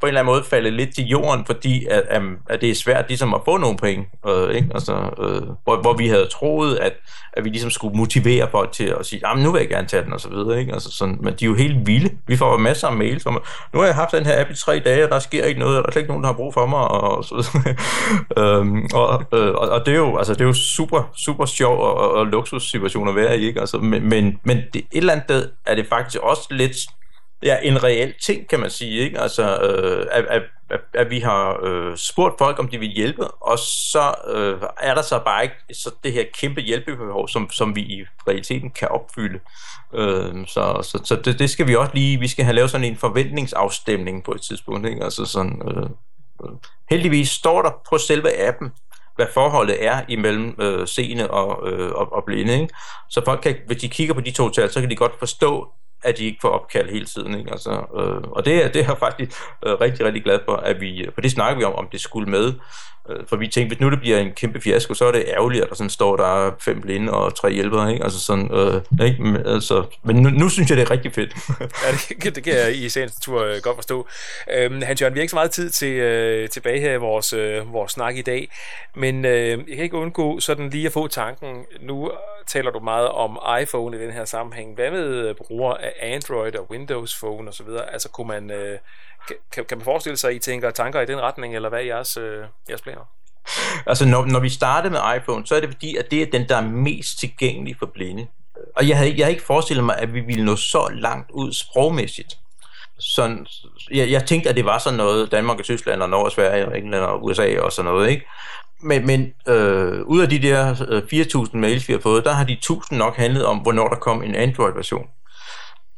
på 0.00 0.06
en 0.06 0.08
eller 0.08 0.20
anden 0.20 0.32
måde 0.32 0.44
faldet 0.44 0.72
lidt 0.72 0.94
til 0.94 1.04
jorden, 1.04 1.46
fordi 1.46 1.86
at, 1.86 2.02
at, 2.08 2.22
at 2.48 2.60
det 2.60 2.70
er 2.70 2.74
svært 2.74 3.04
ligesom 3.08 3.34
at 3.34 3.40
få 3.44 3.56
nogle 3.56 3.76
penge, 3.76 4.06
øh, 4.28 4.54
ikke? 4.54 4.68
Altså, 4.74 4.92
øh, 4.92 5.42
hvor, 5.64 5.80
hvor 5.80 5.92
vi 5.92 6.08
havde 6.08 6.26
troet, 6.26 6.76
at, 6.76 6.92
at 7.32 7.44
vi 7.44 7.48
ligesom 7.48 7.70
skulle 7.70 7.96
motivere 7.96 8.48
folk 8.50 8.72
til 8.72 8.94
at 9.00 9.06
sige, 9.06 9.22
nu 9.36 9.52
vil 9.52 9.58
jeg 9.58 9.68
gerne 9.68 9.88
tage 9.88 10.04
den, 10.04 10.12
og 10.12 10.20
så 10.20 10.28
videre, 10.28 10.60
ikke? 10.60 10.72
Altså, 10.72 10.90
sådan, 10.90 11.18
men 11.20 11.34
de 11.34 11.44
er 11.44 11.48
jo 11.48 11.54
helt 11.54 11.86
vilde. 11.86 12.10
Vi 12.26 12.36
får 12.36 12.50
jo 12.50 12.56
masser 12.56 12.88
af 12.88 12.96
mails 12.96 13.26
om, 13.26 13.42
nu 13.72 13.78
har 13.78 13.86
jeg 13.86 13.94
haft 13.94 14.12
den 14.12 14.26
her 14.26 14.40
app 14.40 14.50
i 14.50 14.54
tre 14.54 14.82
dage, 14.84 15.04
og 15.04 15.10
der 15.10 15.18
sker 15.18 15.44
ikke 15.44 15.60
noget, 15.60 15.76
og 15.76 15.82
der 15.82 15.88
er 15.88 15.92
slet 15.92 16.02
ikke 16.02 16.10
nogen, 16.10 16.24
der 16.24 16.30
har 16.30 16.36
brug 16.36 16.54
for 16.54 16.66
mig, 16.66 16.80
og 16.80 17.24
så 17.24 17.58
øhm, 18.40 18.88
og, 18.94 19.24
øh, 19.32 19.54
og, 19.54 19.68
og, 19.68 19.86
det 19.86 19.94
er 19.94 19.98
jo, 19.98 20.16
altså, 20.16 20.32
det 20.32 20.40
er 20.40 20.44
jo 20.44 20.52
super, 20.52 21.10
super 21.16 21.44
sjov 21.44 21.78
og, 21.78 21.94
og, 21.94 22.12
og 22.12 22.26
luksussituation 22.26 23.08
at 23.08 23.16
være 23.16 23.38
i, 23.38 23.46
ikke? 23.46 23.60
Altså, 23.60 23.78
men, 23.78 24.08
men, 24.08 24.38
men 24.44 24.56
det, 24.56 24.76
et 24.76 24.86
eller 24.92 25.12
andet 25.12 25.24
sted 25.26 25.48
er 25.66 25.74
det 25.74 25.86
faktisk 25.88 26.18
også 26.22 26.46
lidt 26.50 26.76
ja, 27.42 27.56
en 27.62 27.82
reel 27.84 28.14
ting, 28.22 28.48
kan 28.48 28.60
man 28.60 28.70
sige. 28.70 29.00
Ikke? 29.00 29.20
Altså, 29.20 29.58
øh, 29.58 30.06
at, 30.10 30.24
at, 30.24 30.42
at, 30.70 30.80
at 30.94 31.10
vi 31.10 31.20
har 31.20 31.58
øh, 31.62 31.96
spurgt 31.96 32.34
folk, 32.38 32.58
om 32.58 32.68
de 32.68 32.78
vil 32.78 32.88
hjælpe, 32.88 33.28
og 33.28 33.58
så 33.58 34.14
øh, 34.34 34.62
er 34.80 34.94
der 34.94 35.02
så 35.02 35.18
bare 35.24 35.42
ikke 35.42 35.56
så 35.72 35.90
det 36.04 36.12
her 36.12 36.24
kæmpe 36.40 36.60
hjælpebehov, 36.60 37.28
som, 37.28 37.50
som 37.50 37.76
vi 37.76 37.80
i 37.80 38.04
realiteten 38.28 38.70
kan 38.70 38.88
opfylde. 38.88 39.40
Øh, 39.94 40.46
så 40.46 40.80
så, 40.82 41.00
så 41.04 41.16
det, 41.16 41.38
det 41.38 41.50
skal 41.50 41.66
vi 41.66 41.76
også 41.76 41.94
lige, 41.94 42.20
vi 42.20 42.28
skal 42.28 42.44
have 42.44 42.54
lavet 42.54 42.70
sådan 42.70 42.86
en 42.86 42.96
forventningsafstemning 42.96 44.24
på 44.24 44.32
et 44.32 44.40
tidspunkt. 44.40 44.86
Ikke? 44.88 45.04
Altså 45.04 45.24
sådan, 45.24 45.62
øh, 45.68 45.90
heldigvis 46.90 47.28
står 47.28 47.62
der 47.62 47.70
på 47.90 47.98
selve 47.98 48.48
appen, 48.48 48.72
hvad 49.16 49.26
forholdet 49.34 49.84
er 49.84 50.02
imellem 50.08 50.54
øh, 50.58 50.88
seende 50.88 51.30
og, 51.30 51.70
øh, 51.70 51.92
og, 51.92 52.12
og 52.12 52.24
blinde. 52.24 52.60
Ikke? 52.60 52.74
Så 53.10 53.22
folk 53.24 53.40
kan, 53.40 53.56
hvis 53.66 53.76
de 53.76 53.88
kigger 53.88 54.14
på 54.14 54.20
de 54.20 54.30
to 54.30 54.50
tal, 54.50 54.70
så 54.70 54.80
kan 54.80 54.90
de 54.90 54.96
godt 54.96 55.18
forstå, 55.18 55.68
at 56.02 56.18
de 56.18 56.24
ikke 56.24 56.38
får 56.42 56.48
opkald 56.48 56.90
hele 56.90 57.06
tiden. 57.06 57.38
Ikke? 57.38 57.50
Altså, 57.50 57.70
øh, 57.70 58.30
og 58.30 58.44
det, 58.44 58.74
det 58.74 58.82
er 58.82 58.86
jeg 58.88 58.98
faktisk 58.98 59.32
øh, 59.66 59.72
rigtig, 59.80 60.06
rigtig 60.06 60.24
glad 60.24 60.38
for, 60.44 60.56
at 60.56 60.80
vi, 60.80 61.02
øh, 61.02 61.12
for 61.14 61.20
det 61.20 61.30
snakker 61.30 61.58
vi 61.58 61.64
om, 61.64 61.74
om 61.74 61.88
det 61.92 62.00
skulle 62.00 62.30
med. 62.30 62.52
Øh, 63.10 63.26
for 63.28 63.36
vi 63.36 63.48
tænkte, 63.48 63.74
hvis 63.74 63.80
nu 63.80 63.90
det 63.90 64.00
bliver 64.00 64.18
en 64.18 64.32
kæmpe 64.32 64.60
fiasko, 64.60 64.94
så 64.94 65.04
er 65.04 65.12
det 65.12 65.24
ærgerligt, 65.28 65.62
at 65.64 65.68
der 65.68 65.74
sådan 65.74 65.90
står, 65.90 66.16
der 66.16 66.56
fem 66.60 66.80
blinde 66.80 67.12
og 67.12 67.34
tre 67.34 67.50
hjælpere. 67.50 67.92
Ikke? 67.92 68.04
Altså 68.04 68.20
sådan, 68.20 68.50
øh, 68.54 69.06
ikke? 69.06 69.22
Men, 69.22 69.46
altså, 69.46 69.84
men 70.04 70.16
nu, 70.16 70.30
nu 70.30 70.48
synes 70.48 70.70
jeg, 70.70 70.76
det 70.76 70.82
er 70.82 70.90
rigtig 70.90 71.12
fedt. 71.14 71.34
ja, 71.84 72.14
det, 72.22 72.36
det 72.36 72.44
kan 72.44 72.54
jeg 72.54 72.76
i 72.76 72.88
sagens 72.88 73.14
natur 73.14 73.42
øh, 73.42 73.56
godt 73.62 73.76
forstå. 73.76 74.06
Øhm, 74.52 74.82
Hans 74.82 75.00
Jørgen, 75.00 75.14
vi 75.14 75.18
har 75.18 75.22
ikke 75.22 75.30
så 75.30 75.36
meget 75.36 75.50
tid 75.50 75.70
til, 75.70 75.92
øh, 75.92 76.48
tilbage 76.48 76.80
her 76.80 76.92
i 76.92 76.98
vores, 76.98 77.32
øh, 77.32 77.72
vores 77.72 77.92
snak 77.92 78.16
i 78.16 78.22
dag, 78.22 78.48
men 78.94 79.24
øh, 79.24 79.48
jeg 79.50 79.76
kan 79.76 79.84
ikke 79.84 79.96
undgå 79.96 80.40
sådan 80.40 80.70
lige 80.70 80.86
at 80.86 80.92
få 80.92 81.06
tanken. 81.06 81.64
Nu 81.80 82.10
taler 82.46 82.70
du 82.70 82.80
meget 82.80 83.08
om 83.08 83.38
iPhone 83.62 83.96
i 83.96 84.00
den 84.00 84.12
her 84.12 84.24
sammenhæng. 84.24 84.74
Hvad 84.74 84.90
med 84.90 85.28
øh, 85.28 85.34
brugere 85.34 85.76
af 85.86 86.14
Android 86.14 86.56
og 86.56 86.70
Windows 86.70 87.16
Phone 87.18 87.48
osv.? 87.48 87.68
Altså 87.92 88.08
kunne 88.08 88.28
man... 88.28 88.50
Øh, 88.50 88.78
kan, 89.52 89.64
kan 89.64 89.78
man 89.78 89.84
forestille 89.84 90.16
sig, 90.16 90.30
at 90.30 90.36
I 90.36 90.38
tænker 90.38 90.70
tanker 90.70 91.00
i 91.00 91.06
den 91.06 91.20
retning, 91.20 91.54
eller 91.54 91.68
hvad 91.68 91.78
er 91.78 91.84
jeres, 91.84 92.16
øh, 92.16 92.44
jeres 92.68 92.82
planer? 92.82 93.04
Altså, 93.86 94.06
når, 94.08 94.24
når 94.24 94.40
vi 94.40 94.48
startede 94.48 94.92
med 94.92 95.00
iPhone, 95.16 95.46
så 95.46 95.54
er 95.54 95.60
det 95.60 95.68
fordi, 95.68 95.96
at 95.96 96.10
det 96.10 96.22
er 96.22 96.26
den, 96.26 96.48
der 96.48 96.56
er 96.56 96.68
mest 96.68 97.18
tilgængelig 97.18 97.76
for 97.78 97.86
blinde. 97.86 98.26
Og 98.76 98.88
jeg 98.88 98.96
havde, 98.96 99.14
jeg 99.16 99.24
havde 99.24 99.32
ikke 99.32 99.46
forestillet 99.46 99.84
mig, 99.84 99.98
at 99.98 100.14
vi 100.14 100.20
ville 100.20 100.44
nå 100.44 100.56
så 100.56 100.88
langt 100.92 101.30
ud 101.30 101.52
sprogmæssigt. 101.52 102.38
Så 102.98 103.36
jeg, 103.90 104.10
jeg 104.10 104.24
tænkte, 104.24 104.50
at 104.50 104.56
det 104.56 104.64
var 104.64 104.78
sådan 104.78 104.96
noget, 104.96 105.32
Danmark 105.32 105.58
og 105.58 105.64
Tyskland 105.64 106.02
og 106.02 106.10
Norge 106.10 106.24
og 106.24 106.32
Sverige 106.32 106.66
og 106.66 106.78
England 106.78 107.02
og 107.02 107.24
USA 107.24 107.60
og 107.60 107.72
sådan 107.72 107.92
noget, 107.92 108.10
ikke? 108.10 108.26
Men, 108.80 109.06
men 109.06 109.32
øh, 109.48 110.02
ud 110.02 110.20
af 110.20 110.28
de 110.28 110.42
der 110.42 110.86
øh, 110.88 111.02
4.000 111.12 111.56
mails, 111.56 111.88
vi 111.88 111.92
har 111.92 112.00
fået, 112.00 112.24
der 112.24 112.32
har 112.32 112.44
de 112.44 112.58
1.000 112.70 112.96
nok 112.96 113.16
handlet 113.16 113.46
om, 113.46 113.58
hvornår 113.58 113.88
der 113.88 113.96
kom 113.96 114.22
en 114.22 114.34
Android-version. 114.34 115.06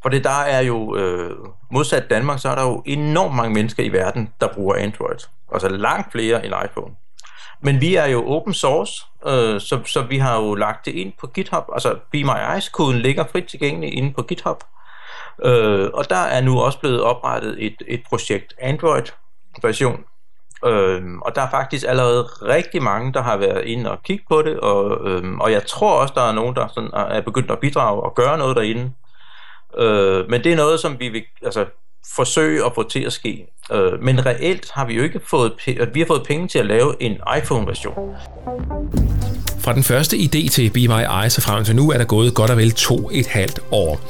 For 0.02 0.08
det 0.08 0.24
der 0.24 0.40
er 0.40 0.60
jo, 0.60 0.96
øh, 0.96 1.36
modsat 1.70 2.10
Danmark, 2.10 2.38
så 2.38 2.48
er 2.48 2.54
der 2.54 2.62
jo 2.62 2.82
enormt 2.86 3.34
mange 3.34 3.54
mennesker 3.54 3.82
i 3.82 3.88
verden, 3.88 4.32
der 4.40 4.48
bruger 4.54 4.74
Android. 4.74 5.18
Altså 5.52 5.68
langt 5.68 6.12
flere 6.12 6.46
end 6.46 6.54
iPhone. 6.64 6.94
Men 7.60 7.80
vi 7.80 7.94
er 7.94 8.06
jo 8.06 8.28
open 8.28 8.54
source, 8.54 9.04
øh, 9.26 9.60
så, 9.60 9.80
så 9.86 10.02
vi 10.02 10.18
har 10.18 10.40
jo 10.40 10.54
lagt 10.54 10.86
det 10.86 10.94
ind 10.94 11.12
på 11.20 11.26
GitHub. 11.26 11.64
Altså 11.72 11.96
Be 12.12 12.24
My 12.24 12.54
Eyes-koden 12.54 12.98
ligger 12.98 13.24
frit 13.32 13.44
tilgængelig 13.44 13.94
inde 13.94 14.12
på 14.12 14.22
GitHub. 14.22 14.64
Øh, 15.44 15.90
og 15.94 16.10
der 16.10 16.16
er 16.16 16.40
nu 16.40 16.60
også 16.60 16.78
blevet 16.80 17.02
oprettet 17.02 17.66
et, 17.66 17.82
et 17.88 18.02
projekt 18.08 18.54
Android-version. 18.60 20.04
Øh, 20.64 21.02
og 21.22 21.34
der 21.34 21.42
er 21.42 21.50
faktisk 21.50 21.84
allerede 21.88 22.22
rigtig 22.24 22.82
mange, 22.82 23.12
der 23.12 23.22
har 23.22 23.36
været 23.36 23.64
inde 23.64 23.90
og 23.90 24.02
kigge 24.02 24.24
på 24.28 24.42
det, 24.42 24.60
og, 24.60 25.08
øh, 25.08 25.38
og 25.38 25.52
jeg 25.52 25.66
tror 25.66 26.00
også, 26.00 26.14
der 26.16 26.22
er 26.22 26.32
nogen, 26.32 26.56
der 26.56 26.68
sådan 26.68 26.90
er 26.92 27.20
begyndt 27.20 27.50
at 27.50 27.58
bidrage 27.58 28.02
og 28.02 28.14
gøre 28.14 28.38
noget 28.38 28.56
derinde. 28.56 28.92
Øh, 29.76 30.30
men 30.30 30.44
det 30.44 30.52
er 30.52 30.56
noget, 30.56 30.80
som 30.80 31.00
vi 31.00 31.08
vil 31.08 31.22
altså, 31.42 31.66
forsøge 32.16 32.64
at 32.64 32.72
få 32.74 32.82
til 32.82 33.04
at 33.04 33.12
ske. 33.12 33.46
Øh, 33.72 34.02
men 34.02 34.26
reelt 34.26 34.70
har 34.70 34.86
vi 34.86 34.94
jo 34.94 35.02
ikke 35.02 35.20
fået, 35.20 35.52
vi 35.94 36.00
har 36.00 36.06
fået 36.06 36.22
penge 36.26 36.48
til 36.48 36.58
at 36.58 36.66
lave 36.66 37.02
en 37.02 37.20
iPhone-version. 37.38 38.16
Fra 39.68 39.74
den 39.74 39.82
første 39.82 40.16
idé 40.16 40.48
til 40.48 40.70
Be 40.70 40.80
My 40.80 41.22
Eyes 41.22 41.36
og 41.36 41.42
frem 41.42 41.64
til 41.64 41.76
nu 41.76 41.90
er 41.90 41.98
der 41.98 42.04
gået 42.04 42.34
godt 42.34 42.50
og 42.50 42.56
vel 42.56 42.72
to 42.72 43.10
et 43.12 43.26
halvt 43.26 43.60
år. 43.70 44.00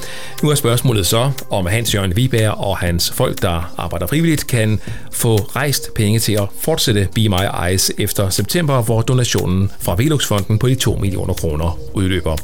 Nu 0.43 0.51
er 0.51 0.55
spørgsmålet 0.55 1.07
så, 1.07 1.31
om 1.51 1.67
Hans 1.67 1.95
Jørgen 1.95 2.17
Viberg 2.17 2.51
og 2.51 2.79
hans 2.79 3.11
folk, 3.11 3.43
der 3.43 3.75
arbejder 3.77 4.07
frivilligt, 4.07 4.47
kan 4.47 4.81
få 5.13 5.37
rejst 5.37 5.95
penge 5.95 6.19
til 6.19 6.33
at 6.33 6.49
fortsætte 6.61 7.09
Be 7.15 7.29
My 7.29 7.69
Eyes 7.69 7.93
efter 7.99 8.31
september, 8.31 8.83
hvor 8.83 9.03
donationen 9.03 9.71
fra 9.81 9.95
Veluxfonden 9.99 10.59
på 10.59 10.69
de 10.69 10.75
2 10.75 10.95
millioner 10.95 11.35
kroner 11.35 11.79
udløber. 11.95 12.37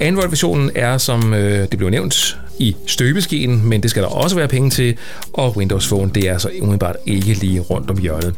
Android-versionen 0.00 0.70
er, 0.74 0.98
som 0.98 1.34
øh, 1.34 1.68
det 1.70 1.78
blev 1.78 1.90
nævnt, 1.90 2.38
i 2.62 2.76
støbeskeen, 2.86 3.68
men 3.68 3.82
det 3.82 3.90
skal 3.90 4.02
der 4.02 4.08
også 4.08 4.36
være 4.36 4.48
penge 4.48 4.70
til, 4.70 4.96
og 5.32 5.56
Windows 5.56 5.86
Phone, 5.86 6.10
det 6.14 6.28
er 6.28 6.38
så 6.38 6.50
umiddelbart 6.60 6.96
ikke 7.06 7.34
lige 7.34 7.60
rundt 7.60 7.90
om 7.90 7.98
hjørnet. 7.98 8.34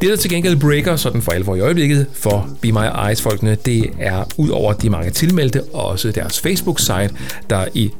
Det, 0.00 0.08
der 0.08 0.16
til 0.16 0.30
gengæld 0.30 0.56
breaker 0.56 0.96
sådan 0.96 1.22
for 1.22 1.32
alvor 1.32 1.56
i 1.56 1.60
øjeblikket 1.60 2.06
for 2.12 2.48
Be 2.60 2.72
My 2.72 3.08
Eyes-folkene, 3.08 3.54
det 3.54 3.90
er 3.98 4.24
ud 4.36 4.48
over 4.48 4.72
de 4.72 4.90
mange 4.90 5.10
tilmeldte, 5.10 5.62
også 5.62 6.12
deres 6.12 6.40
Facebook-site, 6.40 7.10
der 7.50 7.64
i 7.74 7.90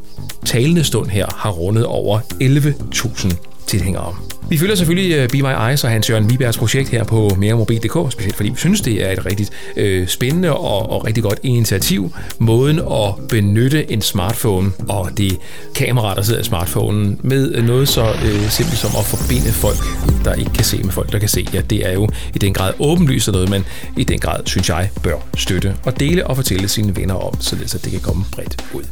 talende 0.44 0.84
stund 0.84 1.08
her 1.08 1.26
har 1.36 1.50
rundet 1.50 1.84
over 1.84 2.20
11.000 2.20 3.34
tilhængere. 3.66 4.29
Vi 4.50 4.58
følger 4.58 4.74
selvfølgelig 4.74 5.16
øh, 5.16 5.28
Be 5.28 5.42
My 5.42 5.68
Eyes 5.68 5.84
og 5.84 5.90
Hans 5.90 6.10
Jørgen 6.10 6.30
Vibergs 6.30 6.58
projekt 6.58 6.88
her 6.88 7.04
på 7.04 7.30
meremobil.dk, 7.38 8.12
specielt 8.12 8.36
fordi 8.36 8.48
vi 8.48 8.56
synes, 8.56 8.80
det 8.80 9.06
er 9.06 9.12
et 9.12 9.26
rigtig 9.26 9.46
øh, 9.76 10.08
spændende 10.08 10.52
og, 10.52 10.90
og 10.90 11.06
rigtig 11.06 11.22
godt 11.22 11.40
initiativ. 11.42 12.12
Måden 12.38 12.78
at 12.78 13.28
benytte 13.28 13.92
en 13.92 14.02
smartphone 14.02 14.72
og 14.88 15.10
det 15.16 15.38
kamera, 15.74 16.14
der 16.14 16.22
sidder 16.22 16.40
i 16.40 16.44
smartphonen, 16.44 17.20
med 17.22 17.62
noget 17.62 17.88
så 17.88 18.02
øh, 18.02 18.50
simpelt 18.50 18.78
som 18.78 18.90
at 18.98 19.04
forbinde 19.04 19.52
folk, 19.52 19.78
der 20.24 20.34
ikke 20.34 20.52
kan 20.52 20.64
se 20.64 20.82
med 20.82 20.92
folk, 20.92 21.12
der 21.12 21.18
kan 21.18 21.28
se. 21.28 21.46
Ja, 21.54 21.60
det 21.60 21.88
er 21.88 21.92
jo 21.92 22.08
i 22.34 22.38
den 22.38 22.54
grad 22.54 22.72
åbenlyst 22.78 23.28
og 23.28 23.32
noget, 23.32 23.48
man 23.50 23.64
i 23.96 24.04
den 24.04 24.18
grad, 24.18 24.40
synes 24.46 24.68
jeg, 24.68 24.90
bør 25.02 25.16
støtte 25.36 25.74
og 25.84 26.00
dele 26.00 26.26
og 26.26 26.36
fortælle 26.36 26.68
sine 26.68 26.96
venner 26.96 27.14
om, 27.14 27.40
således 27.40 27.74
at 27.74 27.84
det 27.84 27.92
kan 27.92 28.00
komme 28.00 28.24
bredt 28.32 28.64
ud. 28.74 28.84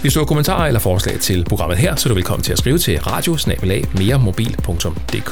Hvis 0.00 0.12
du 0.12 0.20
har 0.20 0.24
kommentarer 0.24 0.66
eller 0.66 0.80
forslag 0.80 1.20
til 1.20 1.44
programmet 1.44 1.78
her, 1.78 1.96
så 1.96 2.08
er 2.08 2.10
du 2.10 2.14
velkommen 2.14 2.42
til 2.42 2.52
at 2.52 2.58
skrive 2.58 2.78
til 2.78 3.00
radiosnabelag.meremobil.dk. 3.00 5.30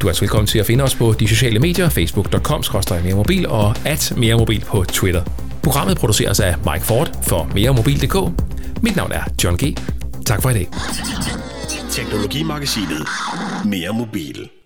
Du 0.00 0.06
er 0.06 0.10
også 0.10 0.20
velkommen 0.20 0.46
til 0.46 0.58
at 0.58 0.66
finde 0.66 0.84
os 0.84 0.94
på 0.94 1.14
de 1.20 1.28
sociale 1.28 1.58
medier, 1.58 1.88
facebook.com-meremobil 1.88 3.48
og 3.48 3.74
at 3.84 4.12
meremobil 4.16 4.60
på 4.60 4.84
Twitter. 4.84 5.22
Programmet 5.62 5.98
produceres 5.98 6.40
af 6.40 6.54
Mike 6.72 6.84
Ford 6.84 7.18
for 7.22 7.50
meremobil.dk. 7.54 8.16
Mit 8.82 8.96
navn 8.96 9.12
er 9.12 9.22
John 9.44 9.56
G. 9.56 9.76
Tak 10.26 10.42
for 10.42 10.50
i 10.50 10.54
dag. 10.54 10.68
Teknologimagasinet 11.90 13.06
Mere 13.64 13.92
Mobil. 13.92 14.59